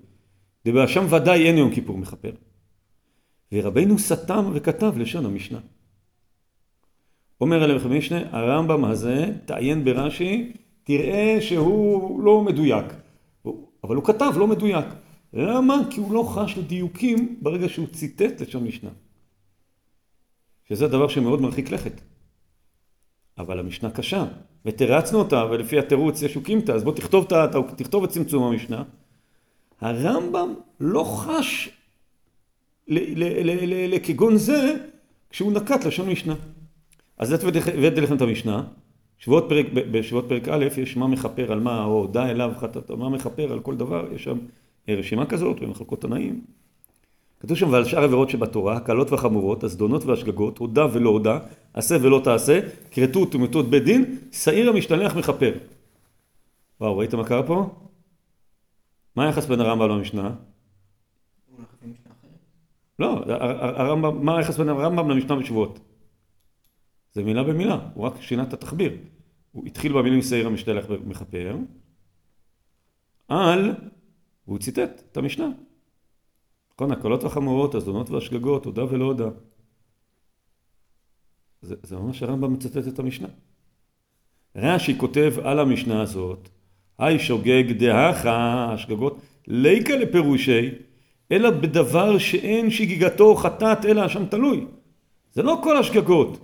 [0.66, 2.33] דבאשם ודאי אין יום כיפור מכפר.
[3.52, 5.59] ורבנו סתם וכתב לשון המשנה.
[7.40, 10.52] אומר עליהם משנה, הרמב"ם הזה, תעיין ברש"י,
[10.85, 12.85] תראה שהוא לא מדויק.
[13.85, 14.87] אבל הוא כתב לא מדויק.
[15.33, 15.83] למה?
[15.90, 18.90] כי הוא לא חש לדיוקים ברגע שהוא ציטט לשון משנה.
[20.68, 22.00] שזה דבר שמאוד מרחיק לכת.
[23.38, 24.24] אבל המשנה קשה,
[24.64, 27.26] ותרצנו אותה, ולפי התירוץ יש אוקימתא, אז בוא תכתוב,
[27.76, 28.85] תכתוב את צמצום המשנה.
[29.80, 31.70] הרמב"ם לא חש
[32.88, 34.74] לכגון זה
[35.30, 36.34] כשהוא נקט לשון משנה.
[37.18, 38.62] אז הבאתי לכם את המשנה,
[39.18, 43.08] שבועות פרק, בשבועות פרק א' יש מה מכפר על מה, או דע אליו חטאתו, מה
[43.08, 44.38] מכפר על כל דבר, יש שם
[44.88, 46.40] רשימה כזאת במחלקות תנאים.
[47.40, 51.38] כתוב שם ועל שאר עבירות שבתורה, הקלות והחמורות, הזדונות והשגגות, הודה ולא הודה,
[51.74, 52.60] עשה ולא תעשה,
[52.90, 55.52] כרתות ומתות בית דין, שעיר המשתלח מכפר.
[56.80, 57.70] וואו, ראית מה קרה פה?
[59.16, 60.35] מה היחס בין הרמב"ם למשנה?
[62.98, 65.79] לא, הר- הר- הרמב"ם, מה היחס בין הרמב"ם למשנה בשבועות?
[67.12, 68.96] זה מילה במילה, הוא רק שינה את התחביר.
[69.52, 71.57] הוא התחיל במילים שעיר המשתלח מכפר,
[73.29, 73.74] על,
[74.46, 75.48] והוא ציטט את המשנה.
[76.74, 79.29] נכון, הקלות והחמורות, הזדונות והשגגות, הודה ולא הודה.
[81.62, 83.29] זה, זה ממש הרמב"ם מצטט את המשנה.
[84.57, 86.48] רש"י כותב על המשנה הזאת,
[86.98, 90.70] היי שוגג דהכה, השגגות, ליקה לפירושי,
[91.32, 94.66] אלא בדבר שאין שגיגתו חטאת אלא אשם תלוי.
[95.32, 96.38] זה לא כל השגגות.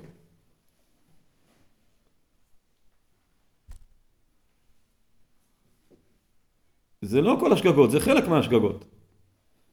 [7.02, 8.84] זה לא כל השגגות, זה חלק מהשגגות.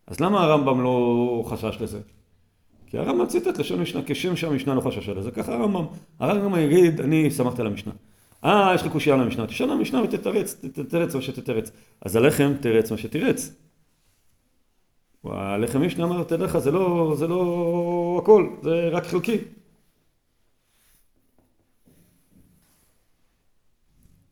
[0.07, 1.99] אז למה הרמב"ם לא חשש לזה?
[2.87, 5.85] כי הרמב"ם ציטט לשון משנה, כשם שהמשנה לא חששה לזה, ככה הרמב"ם.
[6.19, 7.91] הרמב"ם יגיד, אני שמחתי על המשנה.
[8.43, 11.71] אה, יש לך קושייה על המשנה, תשאל על המשנה ותתרץ, תתרץ מה שתתרץ.
[12.01, 13.55] אז הלחם תרץ מה שתרץ.
[15.23, 19.37] הלחם משנה אמר, תדע לך, זה לא, זה לא הכל, זה רק חלקי.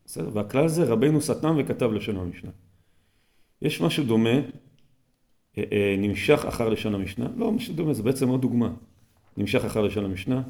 [0.06, 2.50] בסדר, והכלל זה רבנו סתם וכתב לשון המשנה.
[3.62, 4.30] יש משהו דומה,
[5.58, 8.70] אה, אה, נמשך אחר לשון המשנה, לא משהו דומה, זה בעצם עוד דוגמה.
[9.36, 10.42] נמשך אחר לשון המשנה,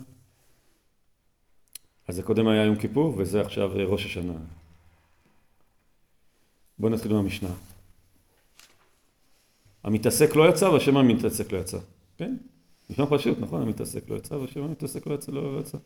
[2.09, 4.33] אז זה קודם היה יום כיפור וזה עכשיו אה, ראש השנה.
[6.79, 7.51] בואו נתחיל מהמשנה.
[9.85, 11.79] המתעסק לא יצא והשם המתעסק לא יצא.
[12.17, 12.37] כן?
[12.91, 13.63] נשמע פשוט, נכון?
[13.63, 15.79] המתעסק לא יצא והשם המתעסק לא יצא, לא יצא.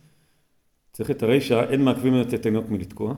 [0.93, 3.15] צריך את הרישא, אין מעכבים את התינוק מלתקוע,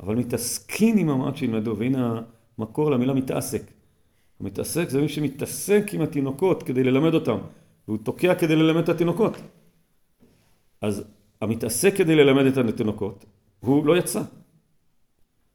[0.00, 2.22] אבל מתעסקין עם המעט שילמדו, והנה
[2.58, 3.62] המקור למילה מתעסק.
[4.40, 7.38] המתעסק זה מי שמתעסק עם התינוקות כדי ללמד אותם,
[7.88, 9.32] והוא תוקע כדי ללמד את התינוקות.
[10.80, 11.04] אז
[11.40, 13.24] המתעסק כדי ללמד את התינוקות,
[13.60, 14.22] הוא לא יצא.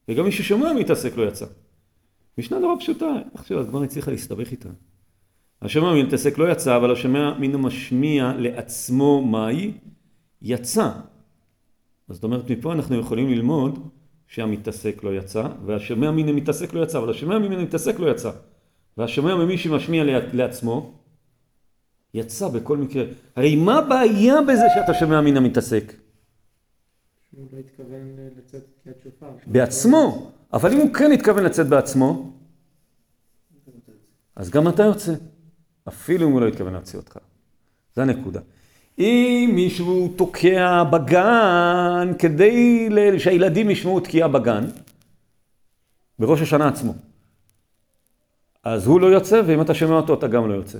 [0.07, 1.45] וגם מי ששומע מתעסק לא יצא.
[2.37, 4.69] משנה נורא פשוטה, עכשיו הגמרא הצליחה להסתבך איתה.
[5.61, 9.71] השומע מתעסק לא יצא, אבל השומע מן המשמיע לעצמו מהי?
[10.41, 10.91] יצא.
[12.09, 13.89] זאת אומרת, מפה אנחנו יכולים ללמוד
[14.27, 18.31] שהמתעסק לא יצא, והשומע מן המתעסק לא יצא, אבל השומע מן המתעסק לא יצא.
[18.97, 20.98] והשומע ממי שמשמיע לעצמו,
[22.13, 23.03] יצא בכל מקרה.
[23.35, 25.93] הרי מה הבעיה בזה שאתה שומע מן המתעסק?
[27.31, 29.27] שהוא לא התכוון לצאת תקיעת שופר.
[29.47, 30.31] בעצמו.
[30.53, 32.31] אבל אם הוא כן התכוון לצאת בעצמו,
[34.35, 35.13] אז גם אתה יוצא.
[35.87, 37.17] אפילו אם הוא לא התכוון להוציא אותך.
[37.95, 38.39] זה הנקודה.
[38.99, 44.65] אם מישהו תוקע בגן כדי שהילדים ישמעו תקיעה בגן,
[46.19, 46.93] בראש השנה עצמו,
[48.63, 50.79] אז הוא לא יוצא, ואם אתה שומע אותו, אתה גם לא יוצא.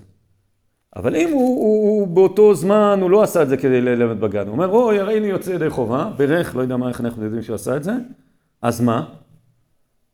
[0.95, 4.47] אבל אם הוא, הוא, הוא באותו זמן, הוא לא עשה את זה כדי ללמד בגן,
[4.47, 7.43] הוא אומר, אוי, הרי אני יוצא ידי חובה, בירך, לא יודע מה, איך אנחנו יודעים
[7.43, 7.93] שהוא עשה את זה,
[8.62, 9.06] אז מה?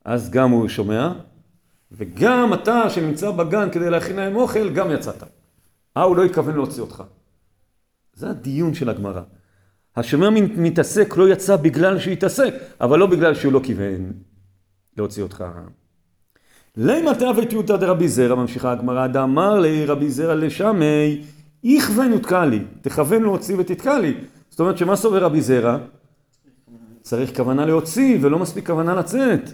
[0.06, 1.12] אז גם הוא שומע,
[1.92, 5.24] וגם אתה שנמצא בגן כדי להכין להם אוכל, גם יצאת.
[5.98, 7.04] אה, הוא לא התכוון להוציא אותך.
[8.14, 9.22] זה הדיון של הגמרא.
[9.96, 14.12] השומע מתעסק לא יצא בגלל שהוא התעסק, אבל לא בגלל שהוא לא כיוון
[14.98, 15.44] להוציא אותך.
[16.78, 21.22] למה תאוותיותא דרבי זרע, ממשיכה הגמרא, דאמר לי רבי זרע לשמי,
[21.64, 24.14] יכוון ותקע לי, תכוון להוציא ותתקע לי.
[24.50, 25.78] זאת אומרת שמה סובר רבי זרע?
[27.02, 29.50] צריך כוונה להוציא ולא מספיק כוונה לצאת.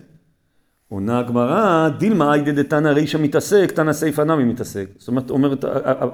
[0.90, 4.90] עונה הגמרא, דילמה איידא דתנא רישא מתעסק, תנא סיפא נמי מתעסק.
[4.98, 5.66] זאת אומרת, אומרת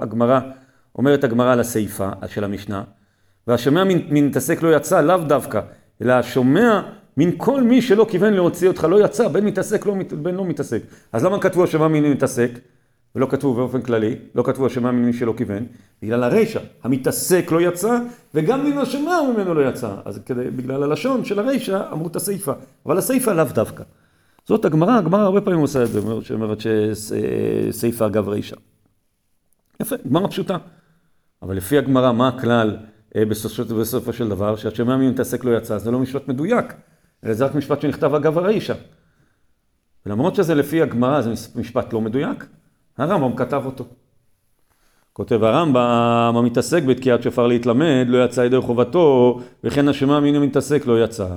[0.02, 0.40] הגמרא,
[0.96, 2.84] אומרת הגמרא על הסיפא של המשנה,
[3.48, 5.62] והשומע מתעסק לא יצא, לאו דווקא,
[6.02, 6.82] אלא השומע
[7.18, 10.82] מן כל מי שלא כיוון להוציא אותך לא יצא, בין מתעסק לא, בין לא מתעסק.
[11.14, 12.52] אז למה כתבו השומע מן מתעסק,
[13.16, 15.66] ולא כתבו באופן כללי, לא כתבו השומע מן מי שלא כיוון?
[16.02, 18.00] בגלל הרישא, המתעסק לא יצא,
[18.34, 19.96] וגם מן השומע ממנו לא יצא.
[20.06, 22.54] אז כדי, בגלל הלשון של הרישא אמרו את הסיפא,
[22.86, 23.84] אבל הסיפא לאו דווקא.
[24.46, 26.58] זאת הגמרא, הגמרא הרבה פעמים עושה את זה, שאומרת
[26.94, 28.56] שסיפא אגב רישא.
[29.82, 30.58] יפה, גמרא פשוטה.
[31.42, 32.78] אבל לפי הגמרא, מה הכלל
[33.18, 34.56] בסופו, בסופו של דבר?
[34.56, 36.74] שהשומע מי מתעסק לא יצא, זה לא משפט מדויק.
[37.22, 38.74] זה רק משפט שנכתב אגב הרישא.
[40.06, 42.46] ולמרות שזה לפי הגמרא, זה משפט לא מדויק,
[42.98, 43.86] הרמב"ם כתב אותו.
[45.14, 51.04] כותב הרמב"ם, המתעסק בתקיעת שופר להתלמד, לא יצא ידי חובתו, וכן השומע מי מתעסק לא
[51.04, 51.28] יצא.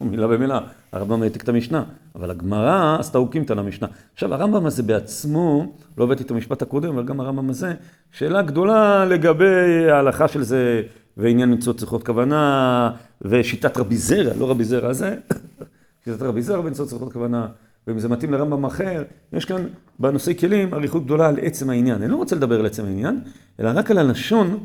[0.00, 0.60] מילה במילה,
[0.92, 3.88] הרמב"ם העתיק את המשנה, אבל הגמרא עשתה אוקימתא למשנה.
[4.14, 7.74] עכשיו הרמב"ם הזה בעצמו, לא הבאתי את המשפט הקודם, אבל גם הרמב"ם הזה,
[8.12, 10.82] שאלה גדולה לגבי ההלכה של זה,
[11.18, 12.90] ועניין מצוות צריכות כוונה,
[13.22, 15.16] ושיטת רבי זרע, לא רבי זרע הזה,
[16.04, 17.46] שיטת רבי זרע ומצוות צריכות כוונה,
[17.86, 19.02] ואם זה מתאים לרמב"ם אחר,
[19.32, 19.66] יש כאן
[19.98, 22.02] בנושאי כלים אריכות גדולה על עצם העניין.
[22.02, 23.20] אני לא רוצה לדבר על עצם העניין,
[23.60, 24.64] אלא רק על הלשון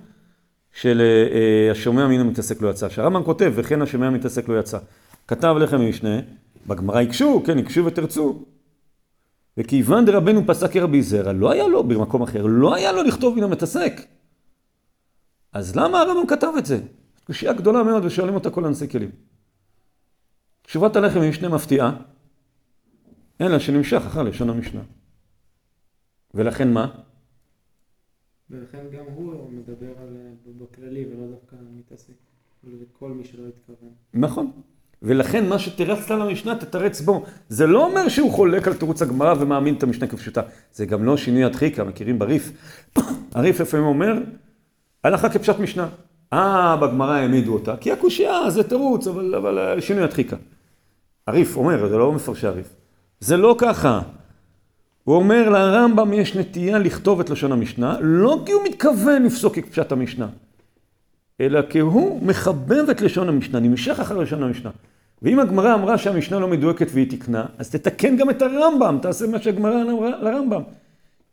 [0.74, 1.02] של
[1.72, 2.90] השומע מן המתעסק לא יצא.
[2.90, 4.78] שהרמב"ם כותב, וכן השומע מתעסק לא יצא.
[5.28, 6.20] כתב לחם משנה,
[6.68, 8.44] בגמרא הקשו, כן, הקשו ותרצו.
[9.58, 13.44] וכיוון דרבנו פסק כרבי זרע, לא היה לו, במקום אחר, לא היה לו לכתוב מן
[13.44, 14.02] המתעסק.
[15.54, 16.80] אז למה הרמב"ם כתב את זה?
[17.24, 19.12] קושייה גדולה מאוד ושואלים אותה כל אנשי כלים.
[20.62, 21.96] תשובת הלחם היא משנה מפתיעה,
[23.42, 24.82] אלא שנמשך אחר לשון המשנה.
[26.34, 26.88] ולכן מה?
[28.50, 30.18] ולכן גם הוא מדבר על
[30.58, 32.14] בכללי ולא דווקא מתעסק.
[32.64, 33.90] לכל מי שלא התכוון.
[34.14, 34.52] נכון.
[35.02, 37.26] ולכן מה שתרצת למשנה תתרץ בו.
[37.50, 40.42] זה לא אומר שהוא חולק על תירוץ הגמרא ומאמין את המשנה כפשוטה.
[40.74, 42.52] זה גם לא שינוי הדחיקה, מכירים בריף.
[43.36, 44.14] הריף לפעמים אומר,
[45.04, 45.88] הלכה כפשט משנה.
[46.34, 50.36] אה, בגמרא העמידו אותה, כי הקושייה זה תירוץ, אבל, אבל שינוי הדחיקה.
[51.28, 52.76] הריף אומר, זה לא מפרשי הריף.
[53.20, 54.02] זה לא ככה.
[55.04, 59.92] הוא אומר, לרמב"ם יש נטייה לכתוב את לשון המשנה, לא כי הוא מתכוון לפסוק כפשט
[59.92, 60.28] המשנה,
[61.42, 64.70] אלא כי הוא מחבב את לשון המשנה, נמשך אחר לשון המשנה.
[65.22, 69.40] ואם הגמרא אמרה שהמשנה לא מדויקת והיא תקנה, אז תתקן גם את הרמב"ם, תעשה מה
[69.40, 70.62] שהגמרא אמרה לרמב"ם.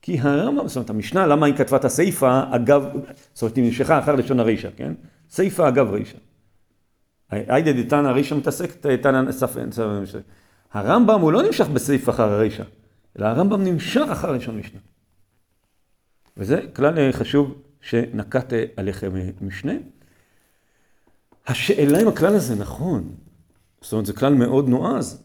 [0.03, 2.85] כי הרמב"ם, זאת אומרת, המשנה, למה היא כתבה את הסיפא, אגב,
[3.33, 4.93] זאת אומרת, היא נמשכה אחר לשון הרישא, כן?
[5.31, 6.19] סיפא אגב רישא.
[7.31, 9.69] היידה דתנא רישא מתעסק, תנא ספן,
[10.73, 12.63] הרמב"ם הוא לא נמשך בסיפא אחר הרישא,
[13.19, 14.81] אלא הרמב"ם נמשך אחר לשון משנה.
[16.37, 19.73] וזה כלל חשוב שנקט עליכם משנה.
[21.47, 23.15] השאלה אם הכלל הזה נכון,
[23.81, 25.25] זאת אומרת, זה כלל מאוד נועז.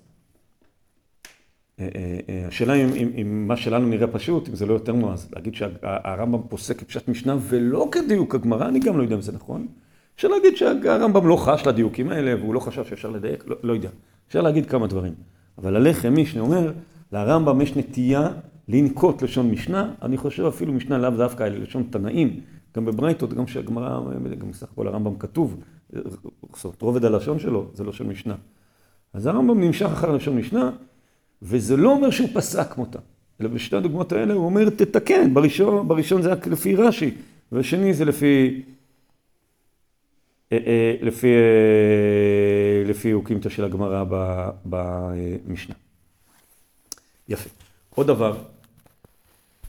[2.48, 6.80] השאלה אם, אם, מה שלנו נראה פשוט, אם זה לא יותר נועז, להגיד שהרמב"ם פוסק
[6.80, 9.68] כפשט משנה ולא כדיוק הגמרא, אני גם לא יודע אם זה נכון.
[10.16, 13.90] אפשר להגיד שהרמב"ם לא חש לדיוקים האלה והוא לא חשב שאפשר לדייק, לא, לא יודע.
[14.28, 15.14] אפשר להגיד כמה דברים.
[15.58, 16.72] אבל הלחם מישנה אומר,
[17.12, 18.30] לרמב"ם יש נטייה
[18.68, 22.40] לנקוט לשון משנה, אני חושב אפילו משנה לאו דווקא אלא לשון תנאים,
[22.76, 24.00] גם בברייתות, גם שהגמרא,
[24.40, 25.58] גם בסך הכל הרמב"ם כתוב,
[26.56, 28.36] זאת רובד הלשון שלו זה של משנה.
[29.14, 30.72] אז הרמב"ם נמשך אחר לשון משנה,
[31.42, 33.00] וזה לא אומר שהוא פסק כמותה,
[33.42, 37.12] אלא בשתי הדוגמאות האלה הוא אומר תתקן, בראשון, בראשון זה רק לפי רש"י,
[37.52, 38.62] ובשני זה לפי,
[41.02, 41.28] לפי,
[42.86, 44.04] לפי אוקימתא של הגמרא
[44.66, 45.76] במשנה.
[47.30, 47.50] יפה.
[47.90, 48.38] עוד דבר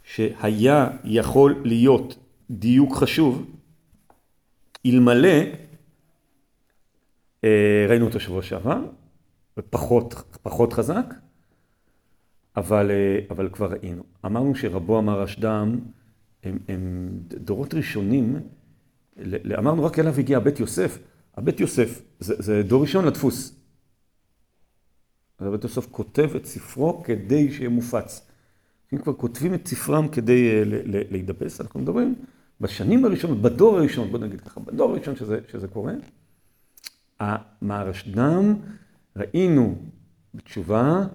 [0.04, 2.16] שהיה יכול להיות
[2.50, 3.46] דיוק חשוב,
[4.86, 5.38] אלמלא,
[7.44, 8.78] אה, ראינו אותו שבוע שעבר,
[9.58, 11.14] ופחות פחות חזק,
[12.56, 14.02] אבל, אה, אבל כבר ראינו.
[14.26, 15.80] אמרנו שרבו אמר אשדם,
[16.42, 18.40] הם, הם דורות ראשונים,
[19.58, 20.98] אמרנו רק אליו הגיע בית יוסף.
[21.36, 23.60] הבית יוסף זה, זה דור ראשון לדפוס.
[25.40, 28.26] הבית יוסף כותב את ספרו כדי שיהיה מופץ.
[28.92, 30.62] אם כבר כותבים את ספרם כדי אה,
[31.10, 32.14] להידפס, אנחנו מדברים
[32.60, 35.92] בשנים הראשונות, בדור הראשון, בוא נגיד ככה, בדור הראשון שזה, שזה קורה,
[37.20, 38.54] המהרשד"ם
[39.16, 39.74] ראינו
[40.34, 41.06] בתשובה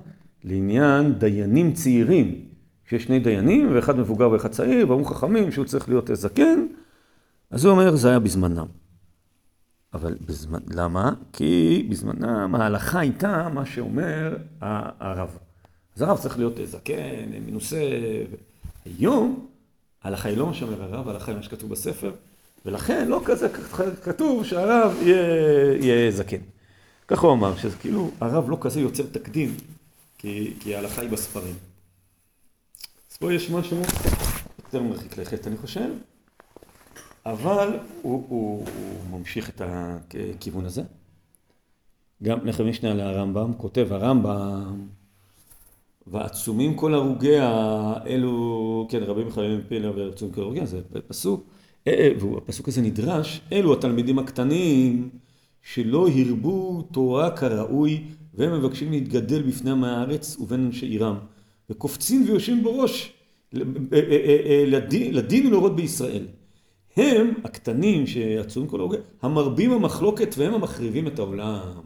[0.44, 2.46] לעניין דיינים צעירים,
[2.90, 6.66] שיש שני דיינים ואחד מבוגר ואחד צעיר, ואמרו חכמים שהוא צריך להיות זקן,
[7.52, 8.66] אז הוא אומר זה היה בזמנם.
[9.94, 11.14] אבל בזמן, למה?
[11.34, 15.38] כי בזמנם ההלכה הייתה מה שאומר הרב.
[15.96, 17.82] אז הרב צריך להיות זקן, מנוסה.
[18.86, 19.48] היום
[20.04, 22.12] ההלכה היא לא מה שאומר הרב, ההלכה היא מה שכתוב בספר,
[22.66, 23.50] ולכן לא כזה
[24.04, 26.38] כתוב שהרב יהיה, יהיה זקן.
[27.08, 29.56] ככה הוא אמר, שזה כאילו הרב לא כזה יוצר תקדים,
[30.22, 31.56] כי, כי ההלכה היא בספרים.
[33.12, 33.78] אז פה יש משהו
[34.60, 35.90] יותר מרחיק לכת, אני חושב.
[37.26, 40.84] אבל הוא, הוא, הוא ממשיך את הכיוון הזה.
[42.24, 44.88] גם לחם משנה לרמב"ם, כותב הרמב"ם,
[46.08, 51.44] ועצומים כל הרוגי האלו, כן, רבים מחייבים מפילה ועצומים כל הרוגי, זה פסוק,
[51.88, 55.10] אה, אה, והפסוק הזה נדרש, אלו התלמידים הקטנים
[55.62, 61.18] שלא הרבו תורה כראוי, והם מבקשים להתגדל בפני עם הארץ ובין אנשי עירם,
[61.70, 63.14] וקופצים ויושבים בראש
[63.56, 66.28] אה, לדין, לדין ולהורות בישראל.
[66.98, 71.82] הם הקטנים שעצורים כל ההוגה, המרבים המחלוקת והם המחריבים את העולם.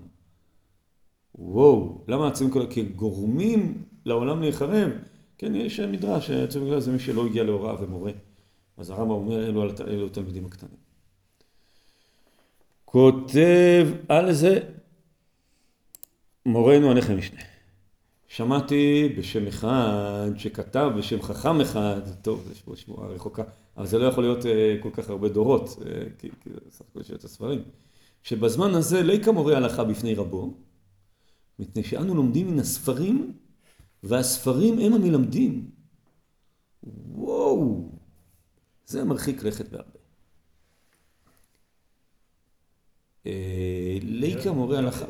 [1.35, 4.91] וואו, למה עצורים כל כי גורמים לעולם להיחרב.
[5.37, 8.11] כן, יש מדרש, עצורים בגלל זה מי שלא הגיע להוראה ומורה.
[8.77, 10.77] אז הרמב"ם אומר, אלו, אלו התלמידים הקטנים.
[12.85, 14.59] כותב על זה
[16.45, 17.41] מורנו הנחם משנה.
[18.27, 23.43] שמעתי בשם אחד שכתב בשם חכם אחד, טוב, יש פה שמועה רחוקה,
[23.77, 24.47] אבל זה לא יכול להיות uh,
[24.83, 25.83] כל כך הרבה דורות, uh,
[26.19, 27.61] כי, זה סך הכל יש הספרים,
[28.23, 30.53] שבזמן הזה ליקה מורה הלכה בפני רבו,
[31.59, 33.33] מפני שאנו לומדים מן הספרים,
[34.03, 35.71] והספרים הם המלמדים.
[37.11, 37.89] וואו,
[38.85, 39.89] זה מרחיק לכת בהרבה.
[43.25, 45.05] אה, ליקה מורה הלכה...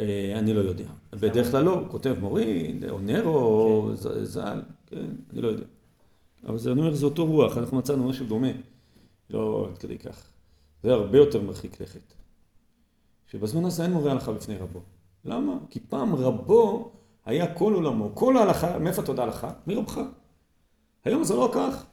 [0.00, 0.88] אה, אני לא יודע.
[1.12, 4.24] בדרך כלל לא, הוא כותב מוריד, או נרו, כן.
[4.24, 5.64] ז"ל, כן, אני לא יודע.
[6.46, 8.48] אבל זה, אני אומר, זה אותו רוח, אנחנו מצאנו משהו דומה.
[9.30, 10.30] לא עד כדי כך.
[10.82, 12.14] זה הרבה יותר מרחיק לכת.
[13.26, 14.80] שבזמן הזה אין מורה הלכה בפני רבו.
[15.24, 15.58] למה?
[15.70, 16.92] כי פעם רבו
[17.24, 19.50] היה כל עולמו, כל ההלכה, מאיפה אתה יודע הלכה?
[19.66, 20.00] מרבך.
[21.04, 21.84] היום זה לא כך.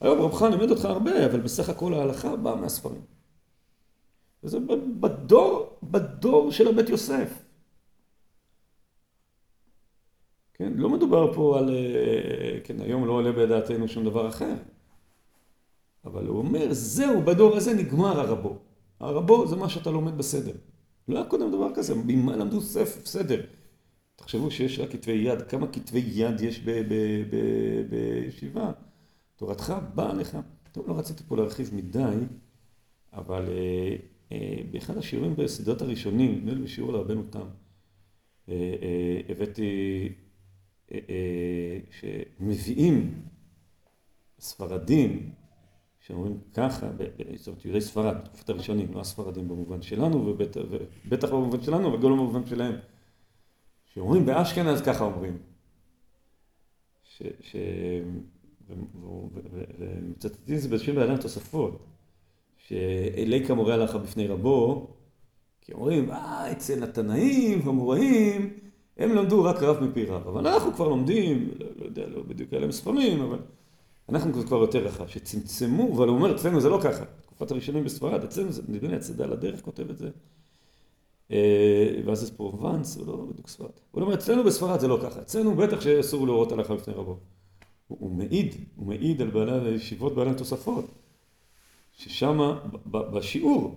[0.00, 3.02] היום רבך לימד אותך הרבה, אבל בסך הכל ההלכה באה מהספרים.
[4.44, 4.58] וזה
[5.00, 7.49] בדור, בדור של הבית יוסף.
[10.60, 14.54] כן, לא מדובר פה על, אה, כן, היום לא עולה בידעתנו שום דבר אחר.
[16.04, 18.58] אבל הוא אומר, זהו, בדור הזה נגמר הרבו.
[19.00, 20.52] הרבו זה מה שאתה לומד בסדר.
[21.08, 23.40] לא היה קודם דבר כזה, ממה למדו ספר, סדר.
[24.16, 26.60] תחשבו שיש רק כתבי יד, כמה כתבי יד יש
[27.90, 28.72] בישיבה.
[29.36, 30.38] תורתך באה לך.
[30.72, 32.16] טוב, לא רציתי פה להרחיב מדי,
[33.12, 33.96] אבל אה,
[34.32, 37.46] אה, באחד השיעורים בסדרת הראשונים, נדמה לי בשיעור על רבנו תם,
[38.48, 40.29] אה, אה, הבאתי אה, אה,
[41.90, 43.22] שמביאים
[44.40, 45.30] ספרדים,
[46.00, 46.90] שאומרים ככה,
[47.36, 51.96] זאת אומרת יהודי ספרד, בתקופת הראשונים, לא הספרדים במובן שלנו, ובטח לא במובן שלנו, אבל
[51.96, 52.74] גם לא במובן שלהם.
[53.94, 55.38] שאומרים באשכנז ככה אומרים.
[59.78, 61.86] ומצטטים את זה בשביל בעלי התוספות,
[62.56, 64.90] שאלי כמורה הלכה בפני רבו,
[65.60, 68.59] כי אומרים, אה, אצל התנאים והמוראים,
[69.00, 72.52] הם למדו רק רב מפי רב, אבל אנחנו כבר לומדים, לא, לא יודע, לא בדיוק
[72.52, 73.38] היה להם ספרים, אבל
[74.08, 78.24] אנחנו כבר יותר רחב, שצמצמו, אבל הוא אומר, אצלנו זה לא ככה, תקופת הראשונים בספרד,
[78.24, 80.10] אצלנו זה, נדמה לי הצדה על הדרך כותב את זה,
[81.30, 83.70] אה, ואז זה פרובנס, הוא לא בדיוק ספרד.
[83.90, 87.16] הוא אומר, אצלנו בספרד זה לא ככה, אצלנו בטח שאסור להורות הלכה לפני רבו.
[87.88, 90.84] הוא, הוא מעיד, הוא מעיד על בעלי הישיבות, בעלי התוספות,
[91.92, 92.56] ששם
[92.86, 93.74] בשיעור,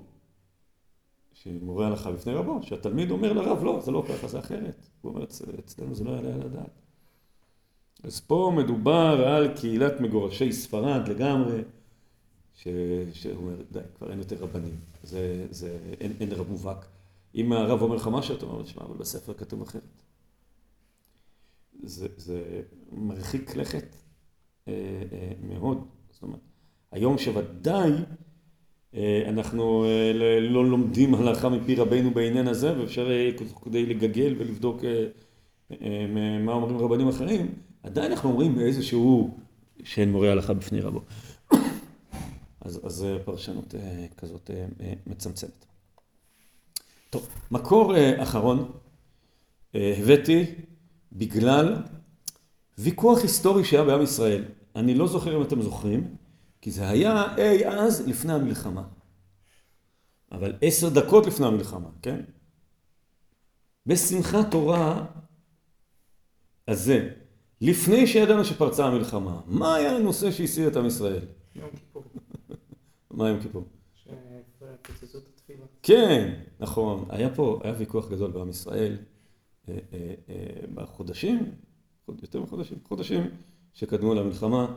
[1.33, 4.89] שמורה הלכה בפני רבו, שהתלמיד אומר לרב, לא, זה לא ככה, זה אחרת.
[5.01, 5.23] הוא אומר,
[5.59, 6.79] אצלנו זה לא יעלה על הדעת.
[8.03, 11.61] אז פה מדובר על קהילת מגורשי ספרד לגמרי,
[12.55, 12.67] ש...
[13.35, 16.85] אומר, די, כבר אין יותר רבנים, זה, זה, אין, אין רב מובהק.
[17.35, 20.01] אם הרב אומר לך משהו, אתה אומר, לו, תשמע, אבל בספר כתוב אחרת.
[21.83, 22.61] זה, זה
[22.91, 23.95] מרחיק לכת
[24.67, 24.73] אה,
[25.11, 25.87] אה, מאוד.
[26.11, 26.39] זאת אומרת,
[26.91, 27.91] היום שוודאי
[29.27, 33.29] אנחנו אה, לא לומדים הלכה מפי רבנו בעניין הזה, ואפשר אה,
[33.63, 35.05] כדי לגגל ולבדוק אה,
[35.71, 36.07] אה,
[36.39, 39.37] מה אומרים רבנים אחרים, עדיין אנחנו אומרים באיזשהו
[39.83, 41.01] שאין מורה הלכה בפני רבו.
[42.61, 45.65] אז, אז אה, פרשנות אה, כזאת אה, אה, מצמצמת.
[47.09, 48.71] טוב, מקור אה, אחרון
[49.75, 50.45] אה, הבאתי
[51.11, 51.75] בגלל
[52.77, 54.43] ויכוח היסטורי שהיה בעם ישראל.
[54.75, 56.15] אני לא זוכר אם אתם זוכרים,
[56.63, 58.83] כי זה היה אי אז לפני המלחמה.
[60.31, 62.21] אבל עשר דקות לפני המלחמה, כן?
[63.85, 65.05] בשמחת תורה
[66.67, 67.09] הזה,
[67.61, 71.25] לפני שידענו שפרצה המלחמה, מה היה הנושא שהסעיר את עם ישראל?
[71.55, 72.03] יום כיפור.
[73.11, 73.63] מה יום כיפור?
[73.95, 75.65] שפוצצו את התפילה.
[75.83, 77.05] כן, נכון.
[77.09, 78.97] היה פה, היה ויכוח גדול בעם ישראל
[79.69, 81.51] אה, אה, אה, בחודשים,
[82.05, 83.29] חוד- יותר מחודשים, חודשים
[83.73, 84.75] שקדמו למלחמה,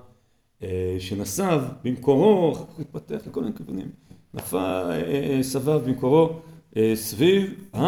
[0.99, 3.91] שנסב במקורו, אחר כך התפתח לכל מיני כיוונים,
[4.35, 6.41] נפל, אה, אה, סבב במקורו
[6.77, 7.81] אה, סביב ה...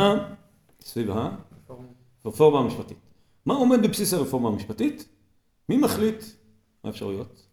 [0.80, 1.36] סביב ה...
[2.24, 2.58] רפורמה.
[2.58, 2.98] המשפטית.
[3.46, 5.08] מה עומד בבסיס הרפורמה המשפטית?
[5.68, 6.22] מי מחליט?
[6.84, 7.46] מה האפשרויות?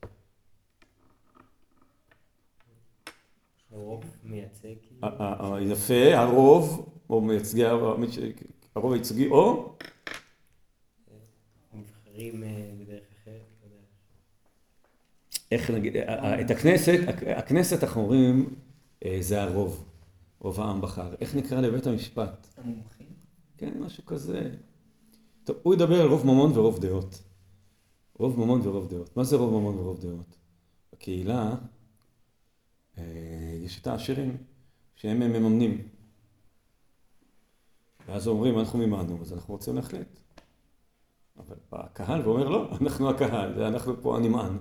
[3.72, 9.76] הרוב מייצג, כאילו, יפה, הרוב, או מייצגי הרוב הייצוגי, או
[11.74, 13.15] נבחרים אה, בדרך.
[15.52, 17.00] איך נגיד, ה- ה- את הכנסת,
[17.38, 18.56] הכנסת אנחנו אומרים,
[19.06, 19.86] אה, זה הרוב,
[20.40, 21.16] רוב העם בחר.
[21.22, 22.48] איך נקרא לבית המשפט?
[22.58, 23.08] המומחים?
[23.58, 24.52] כן, משהו כזה.
[25.44, 27.24] טוב, הוא ידבר על רוב ממון ורוב דעות.
[28.20, 29.18] רוב ממון ורוב דעות.
[29.18, 30.36] מה זה רוב ממון ורוב דעות?
[30.94, 31.56] בקהילה
[32.98, 33.04] אה,
[33.66, 34.38] יש את העשירים
[34.96, 35.88] שהם מממנים.
[38.08, 40.20] ואז אומרים, אנחנו מימנו, אז אנחנו רוצים להחליט.
[41.38, 44.58] אבל בא הקהל ואומר, לא, אנחנו הקהל, אנחנו פה הנמען.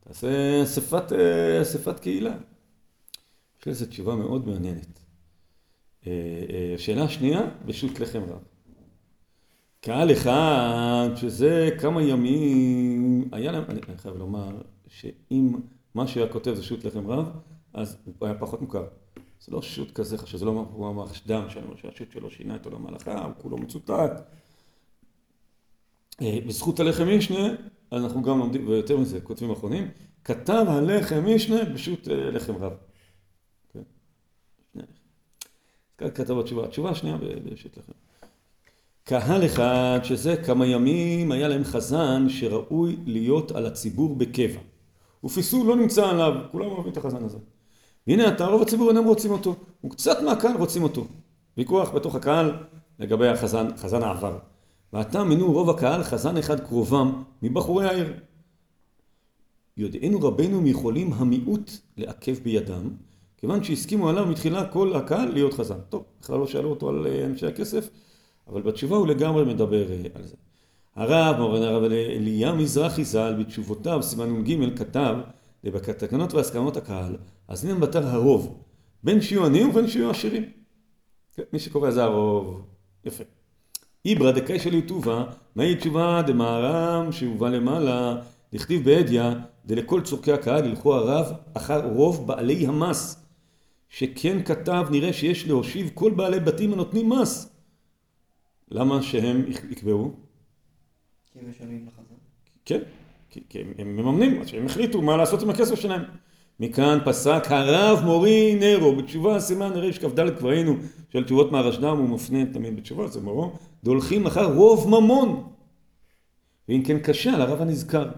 [0.00, 2.34] תעשה אספת, אה, אספת קהילה.
[3.60, 5.00] יש לזה תשובה מאוד מעניינת.
[6.06, 6.12] אה,
[6.50, 8.42] אה, השאלה השנייה, בשו"ת לחם רב.
[9.80, 15.54] קהל אחד, שזה כמה ימים, היה להם, אני, חייב לומר, שאם
[15.94, 17.26] מה שהיה כותב זה שו"ת לחם רב,
[17.74, 18.86] אז הוא היה פחות מוכר.
[19.40, 22.66] זה לא שו"ת כזה חשוב, זה לא הוא אמר חשדם שלנו, שהשו"ת שלו שינה את
[22.66, 24.22] עולם ההלכה, הוא כולו מצוטט.
[26.22, 27.48] בזכות הלחם משנה,
[27.92, 29.88] אנחנו גם לומדים, ויותר מזה, כותבים אחרונים,
[30.24, 32.72] כתב הלחם משנה בשו"ת אה, לחם רב.
[33.72, 33.82] כן.
[35.98, 36.64] כך כתב התשובה.
[36.64, 37.92] התשובה השנייה בראשית לכם.
[39.04, 44.60] קהל אחד, שזה כמה ימים, היה להם חזן שראוי להיות על הציבור בקבע.
[45.24, 47.38] ופיסול לא נמצא עליו, כולם אוהבים את החזן הזה.
[48.06, 51.06] והנה עתה רוב הציבור אינם רוצים אותו, וקצת מהקהל רוצים אותו.
[51.56, 52.52] ויכוח בתוך הקהל
[52.98, 54.38] לגבי החזן, חזן העבר.
[54.92, 58.12] ועתה מינו רוב הקהל חזן אחד קרובם מבחורי העיר.
[59.76, 62.90] יודענו רבנו מיכולים המיעוט לעכב בידם,
[63.36, 65.78] כיוון שהסכימו עליו מתחילה כל הקהל להיות חזן.
[65.88, 67.90] טוב, בכלל לא שאלו אותו על אה, אנשי הכסף,
[68.48, 70.36] אבל בתשובה הוא לגמרי מדבר אה, על זה.
[70.96, 75.16] הרב, מורן הרב אליה מזרחי ז"ל, בתשובותיו, סימן נ"ג, כתב,
[75.64, 77.16] בתקנות והסכמות הקהל,
[77.48, 78.62] אז הנה בתר הרוב,
[79.04, 80.44] בין שיהיו עניים ובין שיהיו עשירים.
[81.34, 82.62] כן, מי שקורא זה הרוב.
[83.04, 83.24] יפה.
[84.04, 85.24] איברא דקאי של יוטובה,
[85.56, 88.16] מהי תשובה דמהר"ם שהובא למעלה,
[88.52, 89.22] דכתיב בהדיא,
[89.66, 93.26] דלכל צורכי הקהל ילכו הרב אחר רוב בעלי המס.
[93.88, 97.56] שכן כתב, נראה שיש להושיב כל בעלי בתים הנותנים מס.
[98.70, 100.12] למה שהם יקבעו?
[101.32, 102.14] כי הם משלמים לחזן.
[102.64, 102.80] כן,
[103.30, 106.02] כי, כי הם, הם מממנים, אז שהם החליטו מה לעשות עם הכסף שלהם.
[106.60, 110.76] מכאן פסק הרב מורי נרו, בתשובה סימן רכ"ד כבר היינו
[111.12, 113.52] של תשובות מהרשד"ם, הוא מפנה תמיד בתשובה, זה מורו,
[113.84, 115.48] דולכים אחר רוב ממון.
[116.68, 118.10] ואם כן קשה על הרב הנזכר.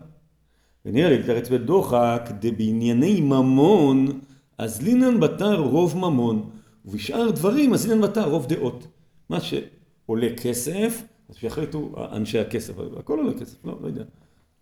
[0.85, 4.21] ונראה לי לתרץ בדוחק, דבענייני ממון,
[4.59, 6.51] אז לינן בתר רוב ממון,
[6.85, 8.87] ובשאר דברים אז לינן בתר רוב דעות.
[9.29, 14.05] מה שעולה כסף, אז שיחליטו אנשי הכסף, הכל עולה כסף, לא, לא יודע.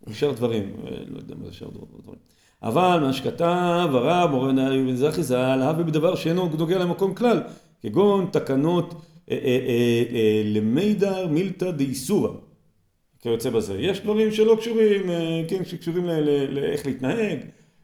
[0.03, 2.19] ובשאר דברים, אה, לא יודע מה זה שאר דברים.
[2.63, 7.41] אבל מה שכתב הרב מורן מזרחי ז"ל, הווה בדבר שאינו נוגע למקום כלל,
[7.81, 8.93] כגון תקנות
[9.31, 12.29] אה, אה, אה, למידר מילתא דאיסורא.
[13.19, 13.75] כיוצא בזה.
[13.79, 15.01] יש דברים שלא קשורים,
[15.47, 16.05] כן, שקשורים
[16.49, 17.39] לאיך להתנהג,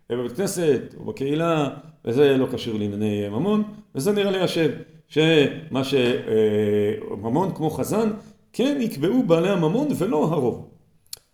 [0.10, 1.70] בבית כנסת או בקהילה,
[2.06, 3.64] וזה לא קשור לענייני ממון,
[3.96, 4.70] וזה נראה לי השם,
[5.08, 8.10] שמה שממון כמו חזן,
[8.54, 10.70] כן יקבעו בעלי הממון ולא הרוב.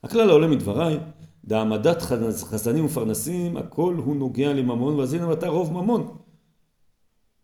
[0.04, 0.98] הכלל העולה מדבריי,
[1.46, 2.02] דעמדת
[2.44, 6.18] חזנים ופרנסים, הכל הוא נוגע לממון, ואז הנה אתה רוב ממון.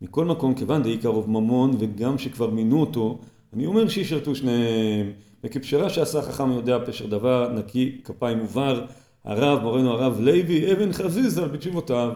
[0.02, 3.18] מכל מקום, כיוון דעיקר רוב ממון, וגם שכבר מינו אותו,
[3.52, 5.12] אני אומר שישרתו שניהם.
[5.44, 8.86] וכפשרה שעשה חכם יודע פשר דבר, נקי כפיים ובר,
[9.24, 12.12] הרב, מורנו הרב לוי, אבן חזיזה בתשובותיו.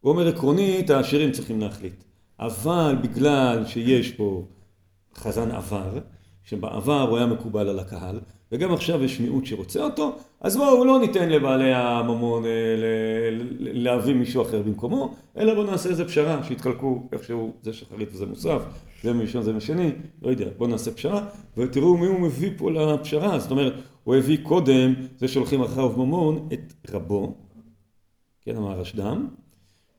[0.00, 2.04] הוא אומר עקרונית, העשירים צריכים להחליט.
[2.40, 4.44] אבל בגלל שיש פה
[5.14, 5.98] חזן עבר,
[6.44, 8.20] שבעבר הוא היה מקובל על הקהל,
[8.52, 12.50] וגם עכשיו יש מיעוט שרוצה אותו, אז בואו לא ניתן לבעלי הממון אה,
[13.60, 18.62] להביא מישהו אחר במקומו, אלא בואו נעשה איזה פשרה, שיתחלקו איכשהו, זה שחרית וזה מוסף,
[19.02, 19.90] זה מראשון זה משני,
[20.22, 23.72] לא יודע, בואו נעשה פשרה, ותראו מי הוא מביא פה לפשרה, זאת אומרת,
[24.04, 27.34] הוא הביא קודם, זה שהולכים אחריו ממון, את רבו,
[28.42, 29.26] כן, אמר רשדם,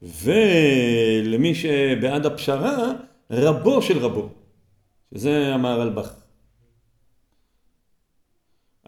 [0.02, 2.92] ולמי שבעד הפשרה,
[3.32, 4.30] רבו של רבו,
[5.14, 6.29] שזה המהרלב"ח.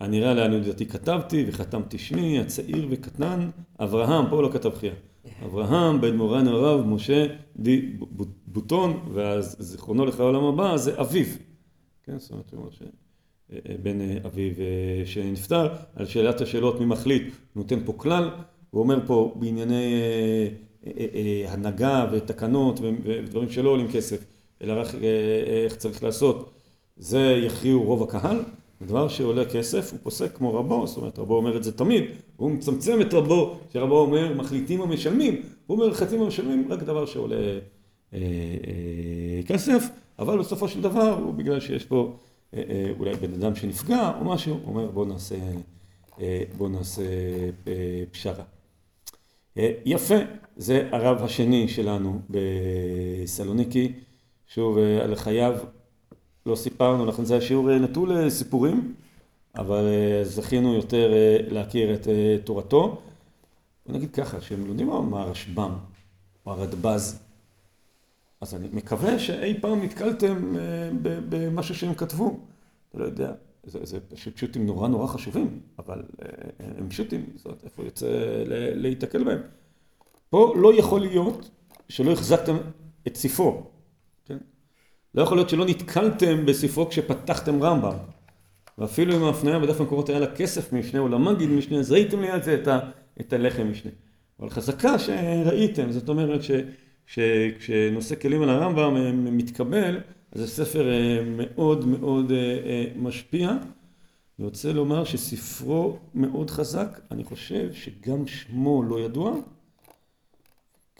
[0.01, 3.49] הנראה לעניות דעתי כתבתי וחתמתי שמי, הצעיר וקטן,
[3.79, 4.93] אברהם, פה לא כתב חייה.
[5.45, 7.25] אברהם בן מורנו הרב משה
[7.57, 7.93] די
[8.47, 11.25] בוטון, ואז זיכרונו לך העולם הבא, זה אביו.
[12.03, 12.81] כן, זאת אומרת, הוא אומר ש...
[13.83, 14.53] בן אביו
[15.05, 18.29] שנפטר, על שאלת השאלות מי מחליט, נותן פה כלל,
[18.69, 20.03] הוא אומר פה בענייני
[21.47, 24.25] הנהגה ותקנות ודברים שלא עולים כסף,
[24.61, 24.87] אלא רק
[25.63, 26.51] איך צריך לעשות,
[26.97, 28.39] זה יכריעו רוב הקהל,
[28.85, 32.03] דבר שעולה כסף הוא פוסק כמו רבו, זאת אומרת רבו אומר את זה תמיד,
[32.37, 37.35] הוא מצמצם את רבו, שרבו אומר מחליטים המשלמים, הוא אומר חצים המשלמים רק דבר שעולה
[37.35, 37.59] אה,
[38.13, 39.83] אה, כסף,
[40.19, 42.15] אבל בסופו של דבר הוא בגלל שיש פה
[42.53, 45.35] אה, אה, אולי בן אדם שנפגע או משהו, הוא אומר בוא נעשה,
[46.21, 47.03] אה, בוא נעשה
[47.67, 48.43] אה, פשרה.
[49.57, 50.15] אה, יפה,
[50.57, 53.93] זה הרב השני שלנו בסלוניקי,
[54.47, 55.57] שוב אה, על חייו
[56.45, 58.93] לא סיפרנו, לכן זה השיעור נטול סיפורים,
[59.55, 59.85] אבל
[60.23, 61.13] זכינו יותר
[61.47, 62.07] להכיר את
[62.43, 63.01] תורתו.
[63.85, 65.71] בוא נגיד ככה, שהם לומדים מה הרשב"ם,
[66.45, 67.19] או הרדב"ז,
[68.41, 70.55] אז אני מקווה שאי פעם נתקלתם
[71.01, 72.39] במשהו שהם כתבו.
[72.93, 73.31] לא יודע,
[73.63, 73.99] זה, זה
[74.35, 76.03] פשוטים נורא נורא חשובים, אבל
[76.77, 78.07] הם פשוטים, זאת אומרת, איפה יוצא
[78.75, 79.39] להיתקל בהם.
[80.29, 81.49] פה לא יכול להיות
[81.89, 82.57] שלא החזקתם
[83.07, 83.63] את ספרו.
[85.15, 87.95] לא יכול להיות שלא נתקלתם בספרו כשפתחתם רמב"ם.
[88.77, 92.43] ואפילו אם ההפניה בדף המקורות היה לה כסף משנה או למגיד משנה, אז ראיתם ליד
[92.43, 92.79] זה את, ה,
[93.21, 93.91] את הלחם משנה.
[94.39, 96.41] אבל חזקה שראיתם, זאת אומרת
[97.05, 99.99] שכשנושא כלים על הרמב"ם מתקבל,
[100.31, 100.89] אז זה ספר
[101.25, 102.31] מאוד מאוד
[102.95, 103.49] משפיע.
[104.39, 109.33] אני רוצה לומר שספרו מאוד חזק, אני חושב שגם שמו לא ידוע,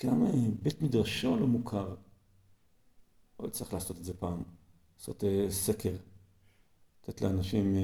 [0.05, 0.25] גם
[0.61, 1.87] בית מדרשו לא מוכר.
[3.41, 4.43] אבל צריך לעשות את זה פעם,
[4.97, 5.93] לעשות סקר,
[7.03, 7.75] לתת לאנשים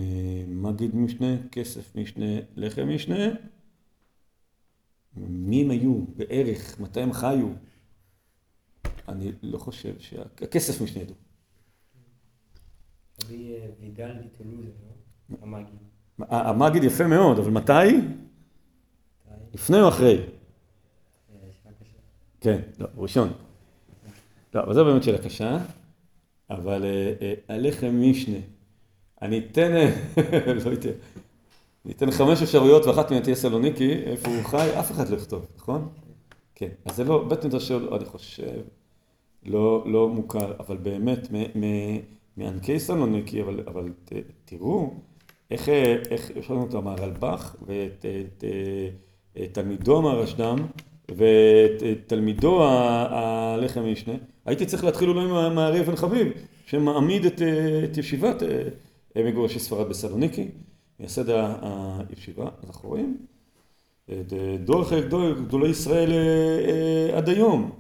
[0.48, 3.26] מגיד משנה, כסף משנה, לחם משנה,
[5.16, 7.48] מי הם היו, בערך, מתי הם חיו,
[9.08, 11.16] אני לא חושב שהכסף משנה ידעו.
[13.24, 14.66] רבי וידל מטולוז,
[15.42, 15.80] המגיד.
[16.20, 17.74] המגיד יפה מאוד, אבל מתי?
[19.54, 20.26] לפני או אחרי?
[22.42, 23.47] כן, לא, ראשון.
[24.54, 25.58] לא, אבל זו באמת שאלה קשה,
[26.50, 26.86] אבל
[27.50, 28.38] הלחם משנה,
[29.22, 29.72] אני אתן,
[30.66, 30.92] לא יודע,
[31.86, 35.46] אני אתן חמש אפשרויות ואחת מהן תהיה סלוניקי, איפה הוא חי, אף אחד לא יכתוב,
[35.58, 35.90] נכון?
[36.56, 38.62] כן, אז זה לא, בית מדרשו, אני חושב,
[39.46, 41.28] לא, לא מוכר, אבל באמת,
[42.38, 44.14] מענקי סלוניקי, אבל, אבל ת,
[44.46, 44.94] תראו
[45.52, 45.70] איך,
[46.10, 48.44] איך יש לנו את המהרלב"ח ואת את,
[49.38, 50.58] את, תלמידו מהרשדם
[51.12, 54.14] ותלמידו הלחם משנה,
[54.48, 56.28] הייתי צריך להתחיל אולי עם הארי אבן חביב,
[56.66, 57.42] שמעמיד את,
[57.84, 58.44] את ישיבת
[59.16, 60.48] מגורשי ספרד בסלוניקי,
[61.00, 63.18] מייסד הישיבה, אנחנו רואים
[64.12, 64.34] את
[64.66, 66.12] דור אחרי דור גדולי ישראל
[67.14, 67.72] עד היום.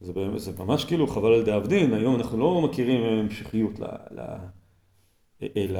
[0.00, 4.20] זה, זה ממש כאילו חבל על דאבדין, היום אנחנו לא מכירים המשכיות ל, ל,
[5.56, 5.78] ל,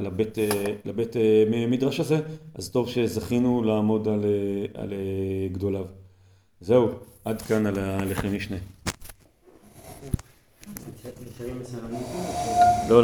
[0.00, 0.38] לבית,
[0.84, 1.16] לבית
[1.70, 2.20] מדרש הזה,
[2.54, 4.24] אז טוב שזכינו לעמוד על,
[4.74, 4.92] על
[5.52, 5.84] גדוליו.
[6.60, 6.88] זהו,
[7.24, 8.56] עד כאן על הלחם משנה.
[12.88, 13.02] לא, לא.